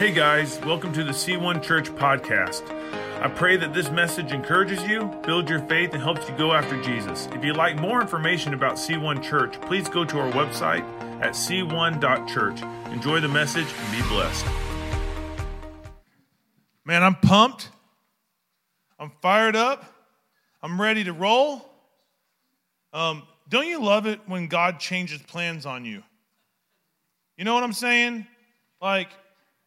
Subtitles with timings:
[0.00, 2.62] Hey guys, welcome to the C1 Church podcast.
[3.20, 6.80] I pray that this message encourages you, builds your faith, and helps you go after
[6.80, 7.28] Jesus.
[7.34, 10.80] If you'd like more information about C1 Church, please go to our website
[11.20, 12.62] at c1.church.
[12.94, 14.46] Enjoy the message and be blessed.
[16.86, 17.68] Man, I'm pumped.
[18.98, 19.84] I'm fired up.
[20.62, 21.70] I'm ready to roll.
[22.94, 26.02] Um, don't you love it when God changes plans on you?
[27.36, 28.26] You know what I'm saying?
[28.80, 29.10] Like,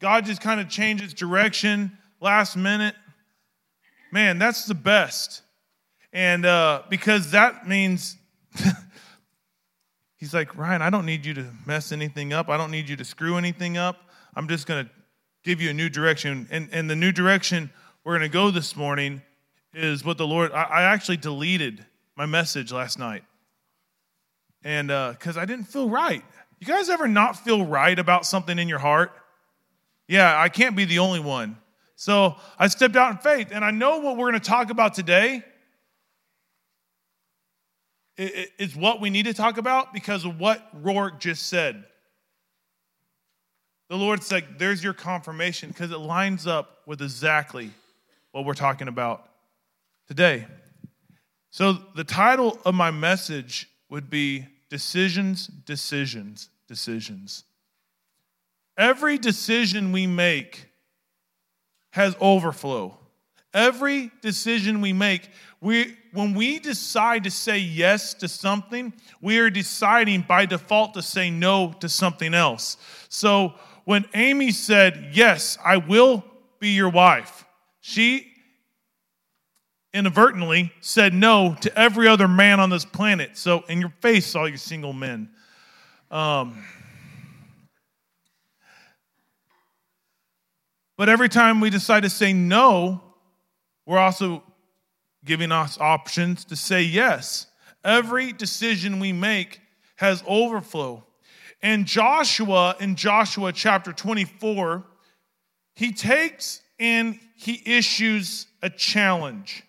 [0.04, 2.94] God just kind of changes direction last minute.
[4.12, 5.44] Man, that's the best.
[6.12, 8.18] And uh, because that means
[10.18, 12.50] he's like, Ryan, I don't need you to mess anything up.
[12.50, 13.96] I don't need you to screw anything up.
[14.36, 14.92] I'm just going to
[15.46, 16.50] give you a new direction.
[16.52, 17.72] And, and the new direction
[18.04, 19.22] we're going to go this morning
[19.74, 21.86] is what the Lord, I, I actually deleted
[22.18, 23.24] my message last night.
[24.66, 26.26] And because uh, I didn't feel right.
[26.60, 29.14] You guys ever not feel right about something in your heart?
[30.14, 31.58] Yeah, I can't be the only one.
[31.96, 34.94] So I stepped out in faith, and I know what we're going to talk about
[34.94, 35.44] today
[38.16, 41.84] is what we need to talk about because of what Rourke just said.
[43.90, 47.72] The Lord said, There's your confirmation because it lines up with exactly
[48.34, 49.28] what we're talking about
[50.08, 50.46] today.
[51.50, 57.46] So, the title of my message would be Decisions, Decisions, Decisions.
[58.78, 60.68] Every decision we make
[61.92, 62.98] has overflow.
[63.54, 65.30] Every decision we make,
[65.62, 71.04] we, when we decide to say yes to something, we are deciding by default to
[71.04, 72.78] say no to something else.
[73.10, 73.54] So
[73.86, 76.24] when Amy said, Yes, I will
[76.60, 77.46] be your wife,
[77.80, 78.34] she
[79.94, 83.38] inadvertently said no to every other man on this planet.
[83.38, 85.30] So, in your face, all you single men.
[86.10, 86.64] Um,
[91.04, 93.04] but every time we decide to say no,
[93.86, 94.42] we're also
[95.26, 97.48] giving us options to say yes.
[97.84, 99.60] Every decision we make
[99.98, 101.04] has overflow.
[101.62, 104.86] And Joshua, in Joshua chapter 24,
[105.76, 109.64] he takes and he issues a challenge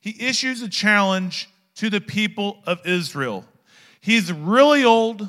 [0.00, 3.44] he issues a challenge to the people of Israel.
[4.00, 5.28] He's really old,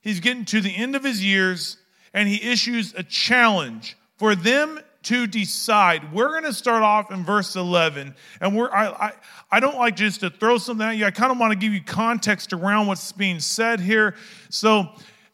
[0.00, 1.76] he's getting to the end of his years,
[2.14, 6.12] and he issues a challenge for them to decide.
[6.12, 9.12] We're going to start off in verse 11, and we're, I, I,
[9.50, 11.04] I don't like just to throw something at you.
[11.04, 14.14] I kind of want to give you context around what's being said here.
[14.48, 14.88] So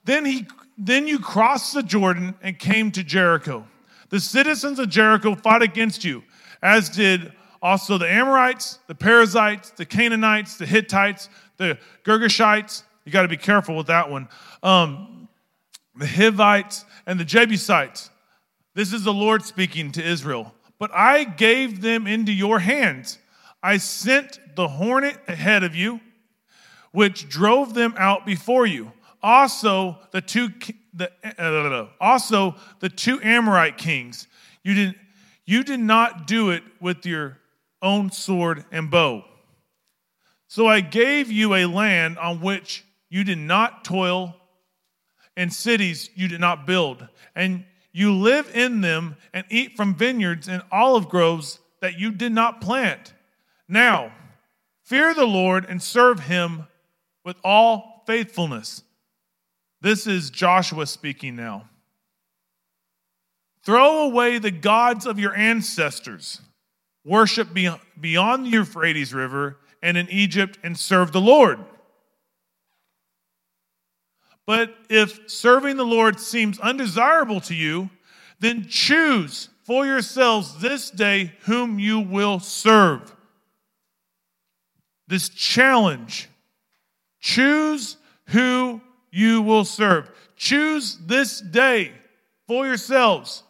[0.04, 0.46] then he
[0.82, 3.66] then you crossed the Jordan and came to Jericho.
[4.08, 6.24] The citizens of Jericho fought against you,
[6.62, 12.84] as did also the Amorites, the Perizzites, the Canaanites, the Hittites, the Girgashites.
[13.04, 14.28] You got to be careful with that one.
[14.62, 15.19] Um,
[16.00, 18.10] the Hivites and the Jebusites.
[18.74, 20.54] This is the Lord speaking to Israel.
[20.78, 23.18] But I gave them into your hands.
[23.62, 26.00] I sent the hornet ahead of you,
[26.92, 28.92] which drove them out before you.
[29.22, 30.48] Also, the two
[30.94, 34.26] the, uh, also the two Amorite kings.
[34.64, 34.94] You did
[35.44, 37.36] you did not do it with your
[37.82, 39.24] own sword and bow.
[40.48, 44.34] So I gave you a land on which you did not toil,
[45.36, 50.48] and cities you did not build, and you live in them and eat from vineyards
[50.48, 53.14] and olive groves that you did not plant.
[53.68, 54.12] Now,
[54.84, 56.66] fear the Lord and serve him
[57.24, 58.82] with all faithfulness.
[59.80, 61.68] This is Joshua speaking now.
[63.64, 66.40] Throw away the gods of your ancestors
[67.04, 71.58] worship beyond the Euphrates River and in Egypt and serve the Lord.
[74.50, 77.88] But if serving the Lord seems undesirable to you,
[78.40, 83.14] then choose for yourselves this day whom you will serve.
[85.06, 86.28] This challenge
[87.20, 88.80] choose who
[89.12, 90.10] you will serve.
[90.34, 91.92] Choose this day
[92.48, 93.44] for yourselves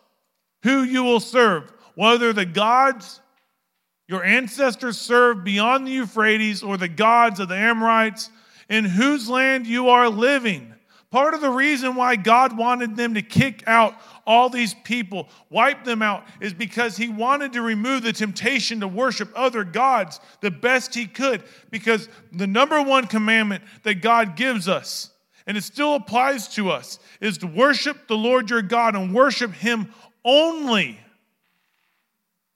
[0.64, 3.23] who you will serve, whether the gods
[4.06, 8.29] your ancestors served beyond the Euphrates or the gods of the Amorites
[8.69, 10.75] in whose land you are living.
[11.10, 15.84] Part of the reason why God wanted them to kick out all these people, wipe
[15.84, 20.52] them out, is because He wanted to remove the temptation to worship other gods the
[20.52, 21.42] best He could.
[21.70, 25.10] Because the number one commandment that God gives us,
[25.48, 29.52] and it still applies to us, is to worship the Lord your God and worship
[29.52, 29.92] Him
[30.24, 31.00] only.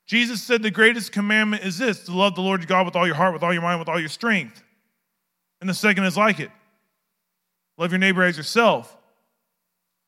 [0.06, 3.06] Jesus said the greatest commandment is this to love the Lord your God with all
[3.06, 4.62] your heart, with all your mind, with all your strength.
[5.60, 6.50] And the second is like it
[7.76, 8.96] love your neighbor as yourself.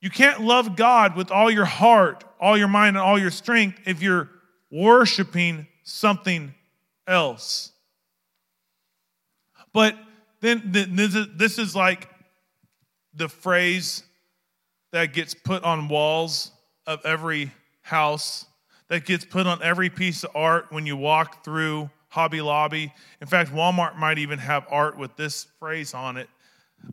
[0.00, 3.80] You can't love God with all your heart, all your mind, and all your strength
[3.86, 4.30] if you're
[4.70, 6.54] worshiping something
[7.06, 7.72] else.
[9.72, 9.96] But
[10.40, 12.08] then this is like
[13.14, 14.02] the phrase
[14.92, 16.52] that gets put on walls
[16.86, 17.50] of every
[17.82, 18.46] house,
[18.88, 22.92] that gets put on every piece of art when you walk through Hobby Lobby.
[23.20, 26.28] In fact, Walmart might even have art with this phrase on it.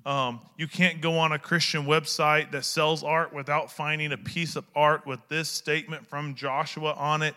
[0.05, 4.55] Um, you can't go on a Christian website that sells art without finding a piece
[4.55, 7.35] of art with this statement from Joshua on it.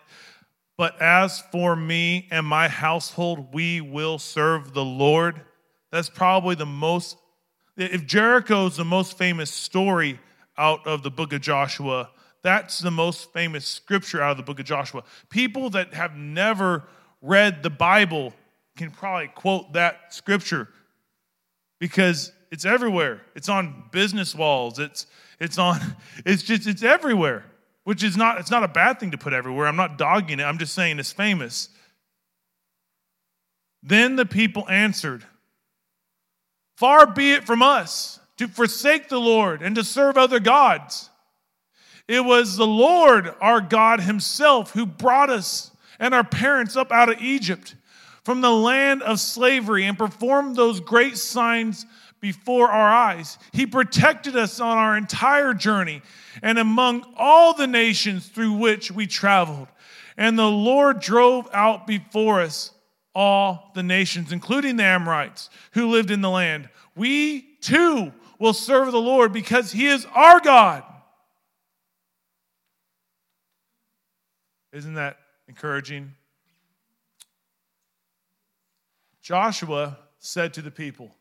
[0.77, 5.41] But as for me and my household, we will serve the Lord.
[5.93, 7.17] That's probably the most,
[7.77, 10.19] if Jericho is the most famous story
[10.59, 12.11] out of the book of Joshua,
[12.43, 15.05] that's the most famous scripture out of the book of Joshua.
[15.31, 16.85] People that have never
[17.23, 18.33] read the Bible
[18.77, 20.69] can probably quote that scripture
[21.81, 23.21] because it's everywhere.
[23.35, 24.79] It's on business walls.
[24.79, 25.07] It's
[25.39, 25.79] it's on
[26.25, 27.45] it's just it's everywhere,
[27.85, 29.67] which is not it's not a bad thing to put everywhere.
[29.67, 30.43] I'm not dogging it.
[30.43, 31.69] I'm just saying it's famous.
[33.83, 35.23] Then the people answered,
[36.79, 41.11] Far be it from us to forsake the Lord and to serve other gods.
[42.09, 47.11] It was the Lord our God Himself who brought us and our parents up out
[47.11, 47.75] of Egypt
[48.25, 51.85] from the land of slavery and performed those great signs
[52.21, 53.39] before our eyes.
[53.53, 56.03] He protected us on our entire journey
[56.43, 59.69] and among all the nations through which we traveled.
[60.17, 62.73] And the Lord drove out before us
[63.15, 66.69] all the nations, including the Amorites who lived in the land.
[66.95, 70.83] We too will serve the Lord because He is our God.
[74.73, 75.17] Isn't that
[75.49, 76.13] encouraging?
[79.23, 81.15] Joshua said to the people,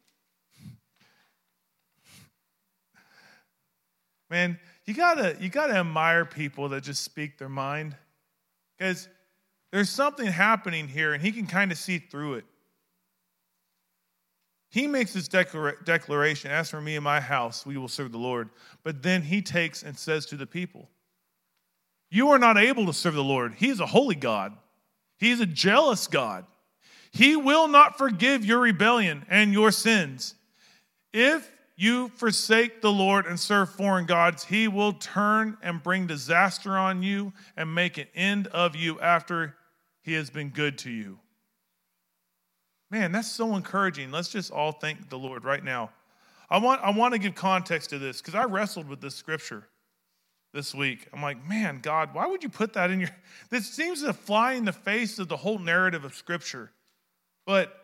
[4.30, 7.96] Man, you gotta you gotta admire people that just speak their mind.
[8.78, 9.08] Because
[9.72, 12.46] there's something happening here, and he can kind of see through it.
[14.70, 18.50] He makes this declaration As for me and my house, we will serve the Lord.
[18.84, 20.90] But then he takes and says to the people,
[22.10, 23.54] You are not able to serve the Lord.
[23.56, 24.54] He is a holy God,
[25.18, 26.46] He is a jealous God.
[27.12, 30.36] He will not forgive your rebellion and your sins.
[31.14, 36.78] If you forsake the Lord and serve foreign gods, he will turn and bring disaster
[36.78, 39.56] on you and make an end of you after
[40.02, 41.20] he has been good to you.
[42.92, 44.12] Man, that's so encouraging.
[44.12, 45.90] Let's just all thank the Lord right now.
[46.50, 49.68] I want, I want to give context to this because I wrestled with this scripture
[50.54, 51.08] this week.
[51.12, 53.10] I'm like, man, God, why would you put that in your.
[53.50, 56.72] This seems to fly in the face of the whole narrative of scripture.
[57.46, 57.76] But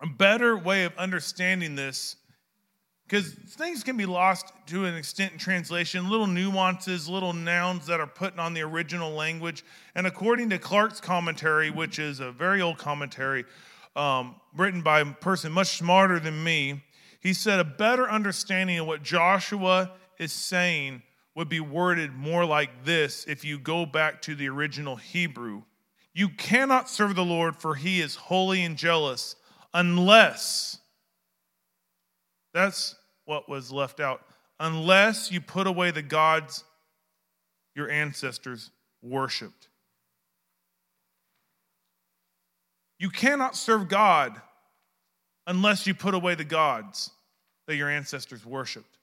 [0.00, 2.16] a better way of understanding this
[3.06, 8.00] because things can be lost to an extent in translation, little nuances, little nouns that
[8.00, 9.64] are put on the original language.
[9.94, 13.44] And according to Clarke's commentary, which is a very old commentary
[13.94, 16.82] um, written by a person much smarter than me,
[17.20, 21.02] he said a better understanding of what Joshua is saying
[21.34, 25.62] would be worded more like this if you go back to the original Hebrew.
[26.12, 29.34] You cannot serve the Lord, for he is holy and jealous,
[29.72, 30.78] unless
[32.54, 32.94] that's
[33.26, 34.22] what was left out.
[34.60, 36.64] Unless you put away the gods
[37.74, 38.70] your ancestors
[39.02, 39.68] worshiped.
[42.98, 44.40] You cannot serve God
[45.46, 47.10] unless you put away the gods
[47.66, 48.98] that your ancestors worshiped.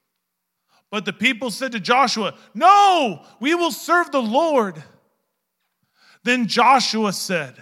[0.90, 4.82] But the people said to Joshua, No, we will serve the Lord.
[6.24, 7.62] Then Joshua said,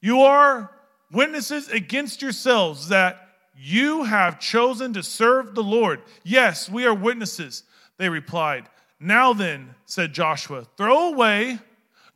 [0.00, 0.70] You are
[1.12, 3.25] witnesses against yourselves that
[3.56, 6.02] you have chosen to serve the Lord.
[6.22, 7.62] Yes, we are witnesses.
[7.96, 8.68] They replied.
[9.00, 11.58] Now then, said Joshua, throw away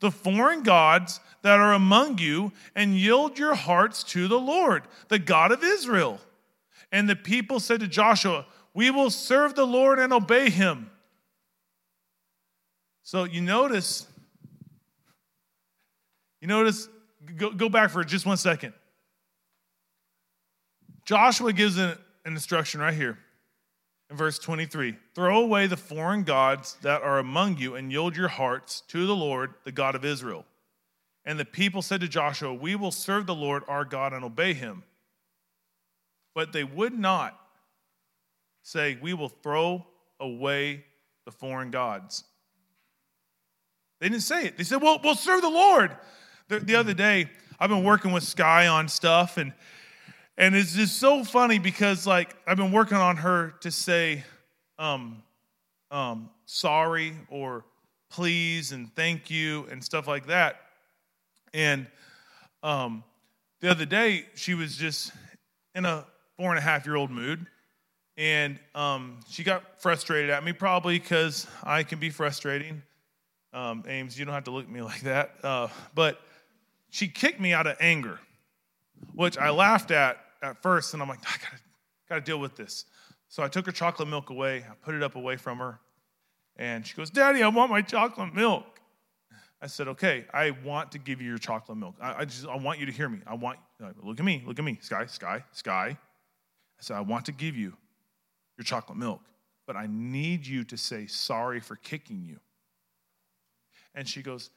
[0.00, 5.18] the foreign gods that are among you and yield your hearts to the Lord, the
[5.18, 6.20] God of Israel.
[6.92, 10.90] And the people said to Joshua, We will serve the Lord and obey him.
[13.02, 14.06] So you notice,
[16.40, 16.88] you notice,
[17.36, 18.72] go, go back for just one second.
[21.10, 23.18] Joshua gives an, an instruction right here
[24.10, 28.28] in verse 23 Throw away the foreign gods that are among you and yield your
[28.28, 30.44] hearts to the Lord, the God of Israel.
[31.24, 34.54] And the people said to Joshua, We will serve the Lord our God and obey
[34.54, 34.84] him.
[36.32, 37.36] But they would not
[38.62, 39.84] say, We will throw
[40.20, 40.84] away
[41.24, 42.22] the foreign gods.
[44.00, 44.56] They didn't say it.
[44.56, 45.90] They said, Well, we'll serve the Lord.
[46.46, 49.52] The, the other day, I've been working with Sky on stuff, and
[50.40, 54.24] and it's just so funny because, like, I've been working on her to say,
[54.78, 55.22] um,
[55.90, 57.66] um, sorry or
[58.08, 60.56] please and thank you and stuff like that.
[61.52, 61.86] And
[62.62, 63.04] um,
[63.60, 65.12] the other day, she was just
[65.74, 66.06] in a
[66.38, 67.46] four and a half year old mood.
[68.16, 72.80] And um, she got frustrated at me, probably because I can be frustrating.
[73.52, 75.34] Um, Ames, you don't have to look at me like that.
[75.42, 76.18] Uh, but
[76.88, 78.18] she kicked me out of anger,
[79.12, 80.94] which I laughed at at first.
[80.94, 81.62] And I'm like, I gotta,
[82.08, 82.84] gotta deal with this.
[83.28, 84.64] So I took her chocolate milk away.
[84.68, 85.78] I put it up away from her.
[86.56, 88.80] And she goes, Daddy, I want my chocolate milk.
[89.62, 91.94] I said, Okay, I want to give you your chocolate milk.
[92.00, 93.20] I, I just I want you to hear me.
[93.26, 93.58] I want
[94.02, 95.96] look at me, look at me, Sky, Sky, Sky.
[96.80, 97.74] I said, I want to give you
[98.56, 99.20] your chocolate milk,
[99.66, 102.38] but I need you to say sorry for kicking you.
[103.94, 104.50] And she goes,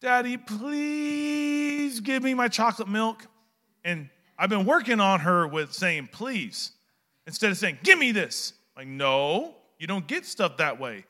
[0.00, 3.26] Daddy, please give me my chocolate milk.
[3.84, 6.72] And I've been working on her with saying please
[7.26, 8.52] instead of saying, Give me this.
[8.76, 11.04] Like, no, you don't get stuff that way.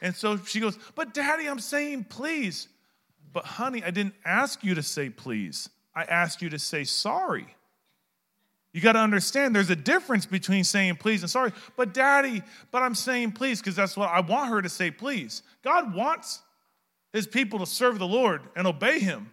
[0.00, 2.68] And so she goes, But daddy, I'm saying please.
[3.32, 5.68] But honey, I didn't ask you to say please.
[5.94, 7.46] I asked you to say sorry.
[8.72, 11.52] You got to understand there's a difference between saying please and sorry.
[11.76, 15.42] But daddy, but I'm saying please because that's what I want her to say please.
[15.62, 16.40] God wants
[17.12, 19.30] his people to serve the Lord and obey him.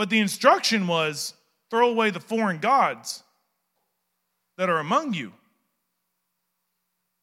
[0.00, 1.34] But the instruction was
[1.68, 3.22] throw away the foreign gods
[4.56, 5.34] that are among you.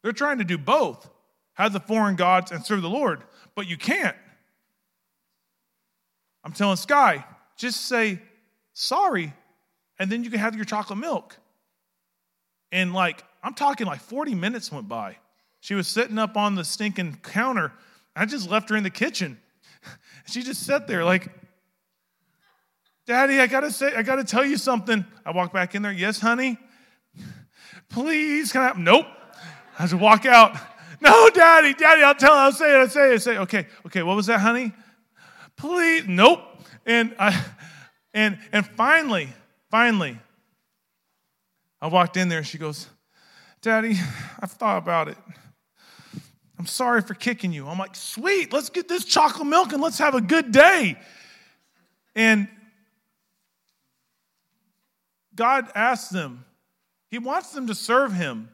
[0.03, 1.09] They're trying to do both
[1.53, 3.23] have the foreign gods and serve the Lord,
[3.55, 4.15] but you can't.
[6.43, 7.25] I'm telling Sky,
[7.57, 8.21] just say
[8.73, 9.33] sorry,
[9.97, 11.35] and then you can have your chocolate milk.
[12.71, 15.17] And like, I'm talking like 40 minutes went by.
[15.61, 17.73] She was sitting up on the stinking counter.
[18.15, 19.39] I just left her in the kitchen.
[20.29, 21.29] She just sat there like,
[23.07, 25.05] Daddy, I gotta say, I gotta tell you something.
[25.25, 25.93] I walk back in there.
[25.93, 26.57] Yes, honey.
[27.89, 28.73] Please, can I?
[28.77, 29.05] Nope.
[29.79, 30.57] I to walk out.
[30.99, 33.13] No, daddy, daddy, I'll tell, I'll say it, I'll say it.
[33.13, 34.73] I say, okay, okay, what was that, honey?
[35.55, 36.41] Please, nope.
[36.85, 37.45] And I,
[38.13, 39.29] and and finally,
[39.71, 40.19] finally,
[41.79, 42.87] I walked in there and she goes,
[43.61, 43.95] Daddy,
[44.39, 45.17] I've thought about it.
[46.59, 47.67] I'm sorry for kicking you.
[47.67, 50.97] I'm like, sweet, let's get this chocolate milk and let's have a good day.
[52.15, 52.49] And
[55.37, 56.43] God asks them,
[57.09, 58.49] He wants them to serve Him.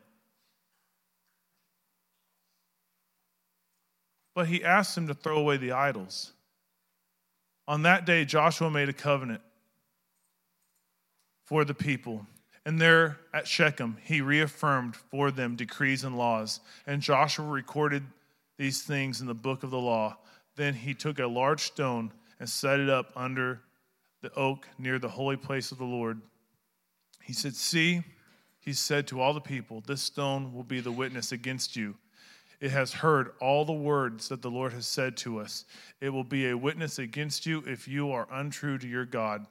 [4.36, 6.34] but he asked them to throw away the idols.
[7.68, 9.42] On that day, Joshua made a covenant
[11.46, 12.26] for the people.
[12.66, 16.62] And there at Shechem, he reaffirmed for them decrees and laws.
[16.88, 18.04] And Joshua recorded
[18.58, 20.18] these things in the book of the law.
[20.56, 23.62] Then he took a large stone and set it up under
[24.22, 26.22] the oak near the holy place of the Lord.
[27.24, 28.04] He said, See,
[28.60, 31.96] he said to all the people, this stone will be the witness against you
[32.64, 35.66] it has heard all the words that the Lord has said to us.
[36.00, 39.46] It will be a witness against you if you are untrue to your God.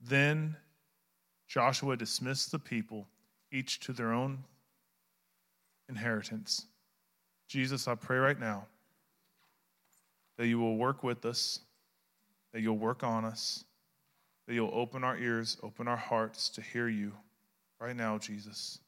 [0.00, 0.56] Then
[1.46, 3.06] Joshua dismissed the people,
[3.52, 4.42] each to their own
[5.88, 6.66] inheritance.
[7.46, 8.66] Jesus, I pray right now
[10.36, 11.60] that you will work with us,
[12.52, 13.62] that you'll work on us,
[14.48, 17.12] that you'll open our ears, open our hearts to hear you
[17.78, 18.78] right now, Jesus.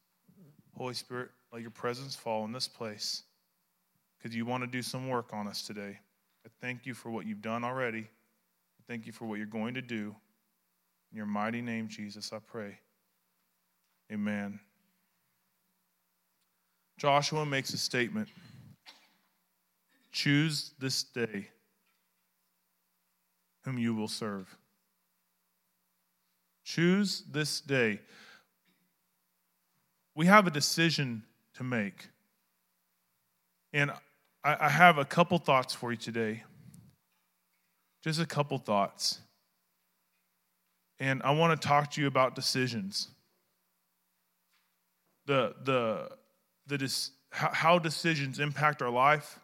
[0.74, 3.24] Holy Spirit, let your presence fall in this place
[4.16, 5.98] because you want to do some work on us today.
[6.46, 8.00] I thank you for what you've done already.
[8.00, 10.16] I thank you for what you're going to do.
[11.12, 12.78] In your mighty name, Jesus, I pray.
[14.10, 14.58] Amen.
[16.96, 18.28] Joshua makes a statement
[20.10, 21.48] Choose this day
[23.64, 24.56] whom you will serve.
[26.74, 27.98] Choose this day.
[30.14, 31.24] We have a decision
[31.54, 32.10] to make.
[33.72, 33.90] And
[34.44, 36.44] I, have a couple thoughts for you today.
[38.04, 39.18] Just a couple thoughts.
[41.00, 43.08] And I want to talk to you about decisions.
[45.26, 46.08] The, the,
[46.68, 47.00] the,
[47.32, 49.40] how decisions impact our life,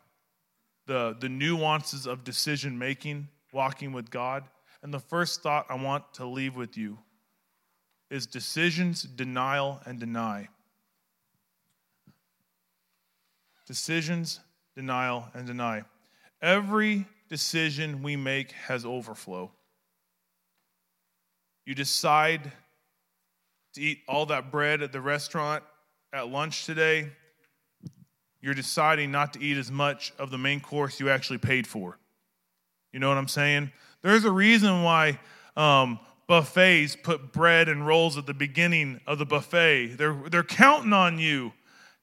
[0.87, 4.45] the, the nuances of decision making, walking with God.
[4.85, 6.99] And the first thought I want to leave with you
[8.11, 10.49] is decisions, denial, and deny.
[13.67, 14.41] Decisions,
[14.75, 15.83] denial, and deny.
[16.41, 19.51] Every decision we make has overflow.
[21.65, 22.53] You decide
[23.75, 25.63] to eat all that bread at the restaurant
[26.13, 27.11] at lunch today,
[28.41, 31.99] you're deciding not to eat as much of the main course you actually paid for.
[32.93, 33.73] You know what I'm saying?
[34.03, 35.19] There's a reason why
[35.57, 39.97] um, buffets put bread and rolls at the beginning of the buffet.
[39.97, 41.53] They're, they're counting on you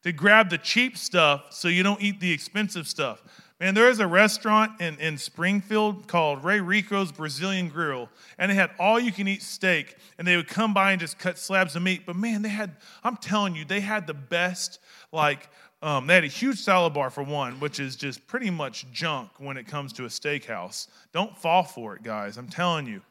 [0.04, 3.24] to grab the cheap stuff so you don't eat the expensive stuff.
[3.60, 8.56] Man, there is a restaurant in, in Springfield called Ray Rico's Brazilian Grill, and they
[8.56, 11.76] had all you can eat steak, and they would come by and just cut slabs
[11.76, 12.02] of meat.
[12.06, 12.76] But man, they had,
[13.06, 14.80] I'm telling you, they had the best,
[15.14, 15.50] like,
[15.82, 19.30] um, they had a huge salad bar for one, which is just pretty much junk
[19.38, 20.88] when it comes to a steakhouse.
[21.14, 22.38] Don't fall for it, guys.
[22.38, 23.02] I'm telling you.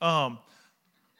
[0.00, 0.38] Um,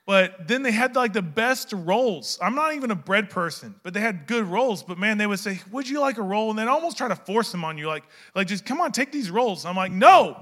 [0.07, 2.39] but then they had like the best rolls.
[2.43, 4.83] I'm not even a bread person, but they had good rolls.
[4.83, 7.17] But man, they would say, "Would you like a roll?" And they'd almost try to
[7.17, 8.05] force them on you, like,
[8.35, 9.65] like just come on, take these rolls.
[9.65, 10.37] I'm like, no,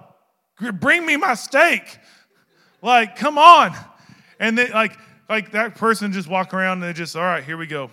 [0.74, 1.98] bring me my steak.
[2.82, 3.74] Like, come on.
[4.38, 4.96] And they like,
[5.28, 7.90] like that person just walk around and they just, all right, here we go.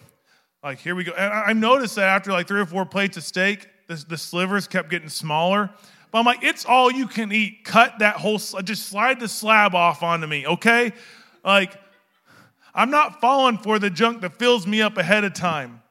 [0.64, 1.12] Like, here we go.
[1.12, 4.68] And I noticed that after like three or four plates of steak, the, the slivers
[4.68, 5.70] kept getting smaller.
[6.12, 7.66] But I'm like, it's all you can eat.
[7.66, 10.94] Cut that whole, just slide the slab off onto me, okay?
[11.48, 11.80] Like,
[12.76, 15.82] I'm not falling for the junk that fills me up ahead of time.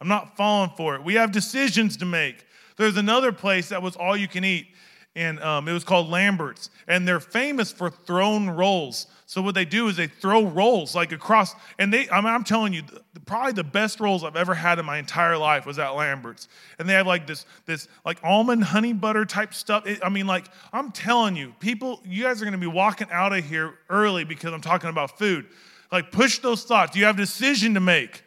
[0.00, 1.02] I'm not falling for it.
[1.02, 2.46] We have decisions to make.
[2.76, 4.68] There's another place that was all you can eat,
[5.16, 9.08] and um, it was called Lambert's, and they're famous for thrown rolls.
[9.28, 12.08] So what they do is they throw rolls like across, and they.
[12.10, 14.98] I mean, I'm telling you, the, probably the best rolls I've ever had in my
[14.98, 16.46] entire life was at Lambert's,
[16.78, 19.84] and they have like this this like almond honey butter type stuff.
[19.84, 23.08] It, I mean, like I'm telling you, people, you guys are going to be walking
[23.10, 25.46] out of here early because I'm talking about food.
[25.90, 26.96] Like push those thoughts.
[26.96, 28.22] You have a decision to make.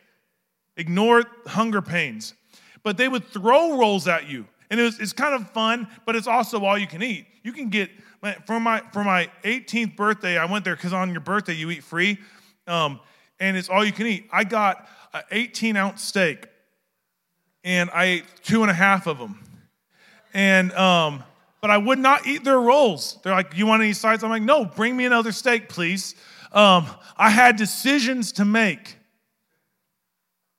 [0.75, 2.33] Ignore hunger pains,
[2.83, 6.17] but they would throw rolls at you, and it was, it's kind of fun, but
[6.17, 7.25] it's also all you can eat.
[7.43, 7.89] You can get
[8.45, 11.83] for my for my 18th birthday, I went there because on your birthday you eat
[11.83, 12.17] free,
[12.67, 12.99] um,
[13.39, 14.27] and it's all you can eat.
[14.31, 16.47] I got an 18 ounce steak,
[17.63, 19.43] and I ate two and a half of them,
[20.33, 21.23] and um,
[21.61, 23.17] but I would not eat their rolls.
[23.23, 26.15] They're like, "You want any sides?" I'm like, "No, bring me another steak, please."
[26.51, 28.97] Um, I had decisions to make.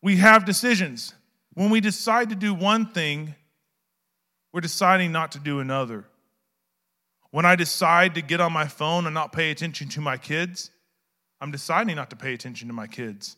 [0.02, 1.14] We have decisions.
[1.54, 3.34] When we decide to do one thing,
[4.52, 6.06] we're deciding not to do another.
[7.30, 10.70] When I decide to get on my phone and not pay attention to my kids,
[11.40, 13.36] I'm deciding not to pay attention to my kids.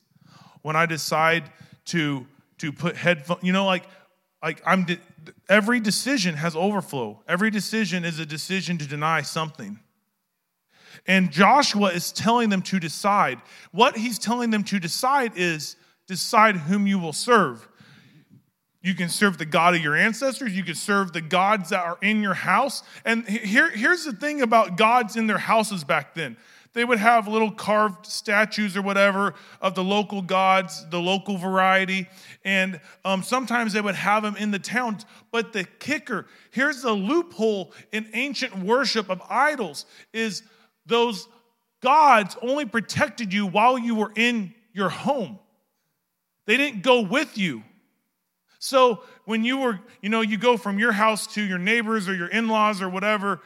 [0.63, 1.51] When I decide
[1.87, 2.27] to
[2.59, 3.85] to put headphones, you know, like
[4.43, 5.01] like I'm de-
[5.49, 7.21] every decision has overflow.
[7.29, 9.79] Every decision is a decision to deny something.
[11.07, 13.41] And Joshua is telling them to decide.
[13.73, 15.77] What he's telling them to decide is
[16.07, 17.67] decide whom you will serve.
[18.83, 20.57] You can serve the God of your ancestors.
[20.57, 22.83] You can serve the gods that are in your house.
[23.05, 26.37] And here, here's the thing about gods in their houses back then
[26.75, 32.09] they would have little carved statues or whatever of the local gods, the local variety.
[32.45, 35.05] And um, sometimes they would have them in the towns.
[35.31, 40.43] But the kicker here's the loophole in ancient worship of idols is
[40.87, 41.29] those
[41.83, 45.39] gods only protected you while you were in your home,
[46.47, 47.63] they didn't go with you.
[48.63, 52.15] So when you were, you know, you go from your house to your neighbors or
[52.15, 53.41] your in laws or whatever,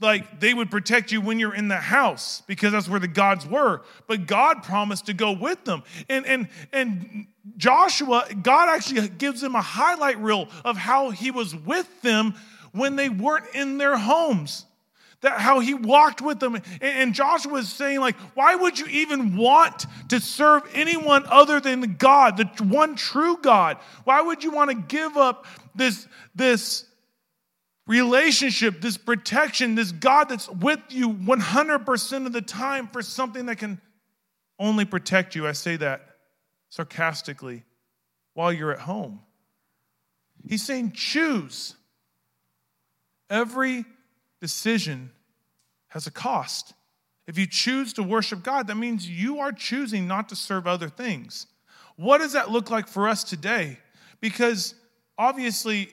[0.00, 3.46] like they would protect you when you're in the house because that's where the gods
[3.46, 3.82] were.
[4.06, 5.82] But God promised to go with them.
[6.08, 7.26] And and and
[7.58, 12.32] Joshua, God actually gives them a highlight reel of how he was with them
[12.72, 14.64] when they weren't in their homes
[15.22, 16.60] that how he walked with them.
[16.80, 21.94] And Joshua is saying, like, why would you even want to serve anyone other than
[21.94, 23.78] God, the one true God?
[24.04, 26.84] Why would you want to give up this, this
[27.86, 33.58] relationship, this protection, this God that's with you 100% of the time for something that
[33.58, 33.80] can
[34.58, 35.46] only protect you?
[35.46, 36.16] I say that
[36.68, 37.64] sarcastically
[38.34, 39.20] while you're at home.
[40.48, 41.76] He's saying, choose.
[43.30, 43.84] Every
[44.42, 45.12] decision
[45.88, 46.74] has a cost.
[47.28, 50.88] If you choose to worship God, that means you are choosing not to serve other
[50.88, 51.46] things.
[51.94, 53.78] What does that look like for us today?
[54.20, 54.74] Because
[55.16, 55.90] obviously,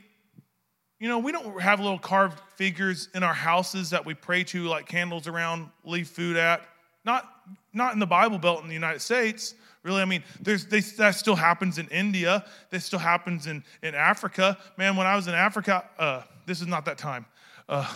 [0.99, 4.63] you know, we don't have little carved figures in our houses that we pray to,
[4.63, 6.61] like candles around, leave food at.
[7.05, 7.29] Not,
[7.71, 9.53] not in the Bible Belt in the United States.
[9.83, 12.43] Really, I mean, there's, they, that still happens in India.
[12.71, 14.57] That still happens in, in Africa.
[14.75, 17.27] Man, when I was in Africa, uh, this is not that time.
[17.69, 17.87] Uh,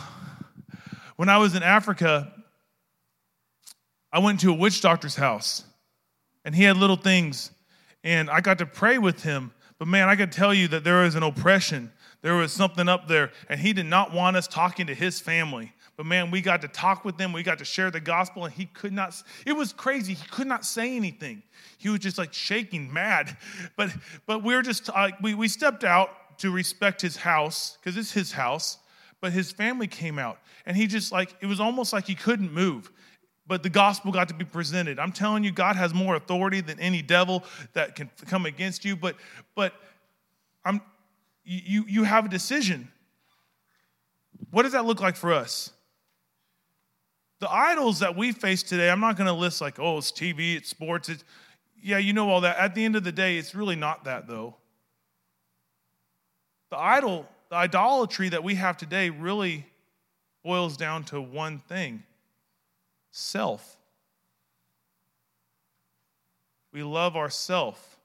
[1.16, 2.32] when I was in Africa,
[4.12, 5.64] I went to a witch doctor's house
[6.46, 7.52] and he had little things
[8.04, 9.52] and I got to pray with him.
[9.80, 11.92] But man, I could tell you that there was an oppression.
[12.22, 15.74] There was something up there and he did not want us talking to his family.
[15.96, 17.34] But man, we got to talk with them.
[17.34, 19.14] We got to share the gospel, and he could not.
[19.46, 20.16] It was crazy.
[20.16, 21.44] He could not say anything.
[21.78, 23.38] He was just like shaking, mad.
[23.76, 23.92] But
[24.26, 28.12] but we were just like we we stepped out to respect his house because it's
[28.12, 28.80] his house.
[29.24, 32.52] But his family came out, and he just like, it was almost like he couldn't
[32.52, 32.92] move.
[33.48, 35.00] but the gospel got to be presented.
[35.00, 38.98] I'm telling you, God has more authority than any devil that can come against you.
[38.98, 39.16] But
[39.56, 39.76] but
[40.66, 40.82] I'm
[41.46, 42.90] you you have a decision.
[44.52, 45.72] What does that look like for us?
[47.40, 50.58] The idols that we face today, I'm not going to list like, oh, it's TV,
[50.58, 51.24] it's sports, it's
[51.82, 52.58] yeah, you know all that.
[52.58, 54.58] At the end of the day, it's really not that though.
[56.72, 59.64] The idol, the idolatry that we have today really
[60.44, 62.02] boils down to one thing
[63.12, 63.78] self.
[66.72, 68.00] We love ourself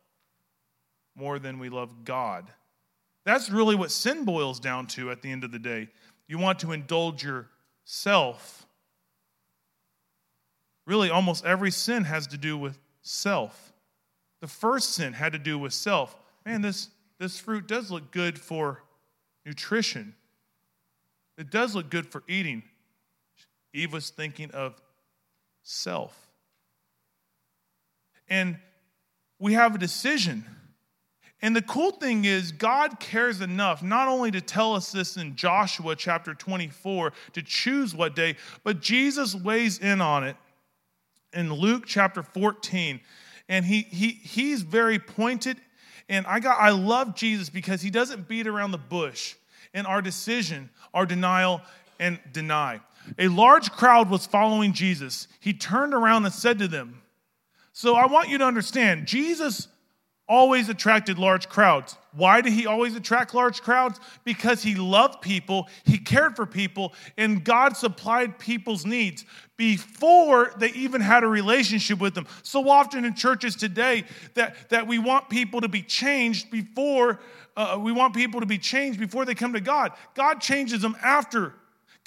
[1.17, 2.45] more than we love God.
[3.25, 5.89] That's really what sin boils down to at the end of the day.
[6.27, 8.67] You want to indulge yourself.
[10.87, 13.73] Really, almost every sin has to do with self.
[14.43, 16.19] The first sin had to do with self.
[16.45, 18.83] Man, this, this fruit does look good for
[19.49, 20.15] nutrition,
[21.39, 22.63] it does look good for eating.
[23.73, 24.81] Eve was thinking of
[25.63, 26.29] self.
[28.29, 28.59] And
[29.39, 30.45] we have a decision.
[31.41, 35.35] And the cool thing is, God cares enough not only to tell us this in
[35.35, 40.37] Joshua chapter 24 to choose what day, but Jesus weighs in on it
[41.33, 43.01] in Luke chapter 14.
[43.49, 45.57] And he, he, he's very pointed.
[46.09, 49.37] And I, got, I love Jesus because he doesn't beat around the bush
[49.75, 51.61] in our decision, our denial,
[51.99, 52.81] and deny.
[53.19, 55.29] A large crowd was following Jesus.
[55.41, 57.03] He turned around and said to them,
[57.73, 59.69] So I want you to understand, Jesus
[60.29, 61.97] always attracted large crowds.
[62.13, 63.99] Why did he always attract large crowds?
[64.25, 69.25] Because he loved people, he cared for people, and God supplied people's needs
[69.57, 72.27] before they even had a relationship with them.
[72.43, 74.05] So often in churches today
[74.35, 77.21] that, that we want people to be changed before
[77.59, 79.93] uh, we want people to be changed before they come to God.
[80.15, 81.53] God changes them after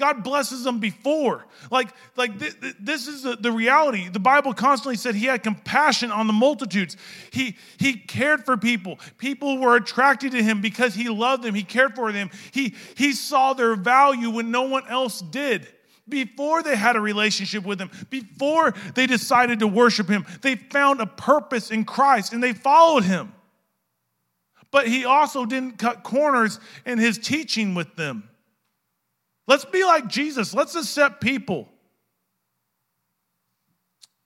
[0.02, 1.46] God blesses them before.
[1.70, 4.10] Like, like th- th- this is the, the reality.
[4.10, 6.98] The Bible constantly said he had compassion on the multitudes.
[7.30, 8.98] He, he cared for people.
[9.20, 11.54] People were attracted to him because he loved them.
[11.54, 12.32] He cared for them.
[12.52, 15.68] He, he saw their value when no one else did.
[16.10, 21.00] Before they had a relationship with him, before they decided to worship him, they found
[21.00, 23.34] a purpose in Christ and they followed him.
[24.72, 28.30] But he also didn't cut corners in his teaching with them.
[29.48, 30.54] Let's be like Jesus.
[30.54, 31.68] Let's accept people.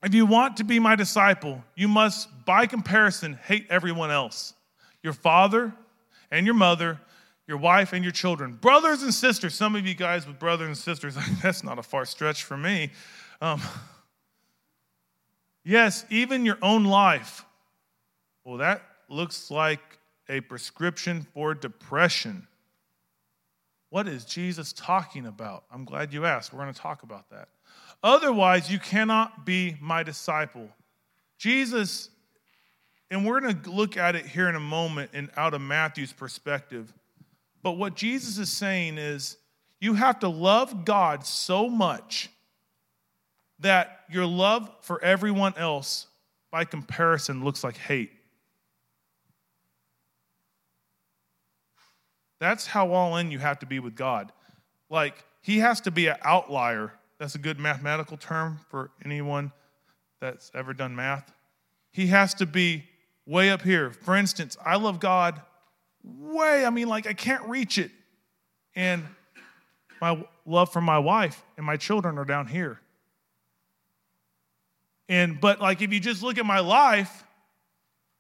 [0.04, 4.54] If you want to be my disciple, you must, by comparison, hate everyone else
[5.02, 5.74] your father
[6.32, 7.00] and your mother,
[7.48, 9.54] your wife and your children, brothers and sisters.
[9.54, 12.92] Some of you guys with brothers and sisters, that's not a far stretch for me.
[13.42, 13.62] Um,
[15.64, 17.46] yes, even your own life.
[18.44, 19.80] Well, that looks like
[20.30, 22.48] a prescription for depression.
[23.90, 25.64] What is Jesus talking about?
[25.72, 26.54] I'm glad you asked.
[26.54, 27.50] We're going to talk about that.
[28.04, 30.70] Otherwise, you cannot be my disciple.
[31.38, 32.10] Jesus,
[33.10, 36.14] and we're going to look at it here in a moment and out of Matthew's
[36.14, 36.94] perspective.
[37.64, 39.38] But what Jesus is saying is
[39.80, 42.30] you have to love God so much
[43.60, 46.08] that your love for everyone else,
[46.52, 48.12] by comparison, looks like hate.
[52.40, 54.32] That's how all in you have to be with God.
[54.90, 56.94] Like, He has to be an outlier.
[57.18, 59.52] That's a good mathematical term for anyone
[60.20, 61.32] that's ever done math.
[61.92, 62.84] He has to be
[63.26, 63.92] way up here.
[63.92, 65.42] For instance, I love God
[66.06, 67.92] way, I mean, like, I can't reach it.
[68.76, 69.04] And
[70.02, 72.80] my love for my wife and my children are down here.
[75.08, 77.25] And, but like, if you just look at my life,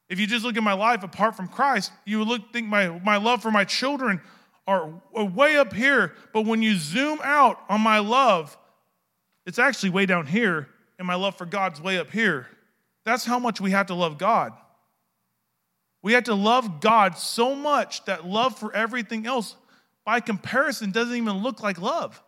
[0.10, 2.89] if you just look at my life apart from Christ, you would look, think my,
[3.00, 4.22] my love for my children
[4.68, 6.13] are way up here.
[6.34, 8.58] But when you zoom out on my love,
[9.46, 12.48] it's actually way down here, and my love for God's way up here.
[13.04, 14.54] That's how much we have to love God.
[16.02, 19.56] We have to love God so much that love for everything else,
[20.04, 22.22] by comparison, doesn't even look like love.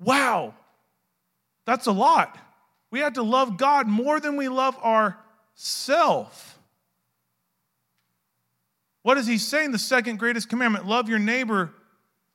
[0.00, 0.54] Wow,
[1.66, 2.38] that's a lot.
[2.90, 5.18] We have to love God more than we love our
[5.60, 6.56] self.
[9.02, 9.72] What is he saying?
[9.72, 11.72] The second greatest commandment love your neighbor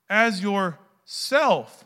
[0.10, 1.86] as yourself.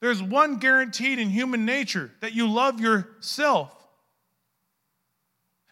[0.00, 3.76] There's one guaranteed in human nature that you love yourself.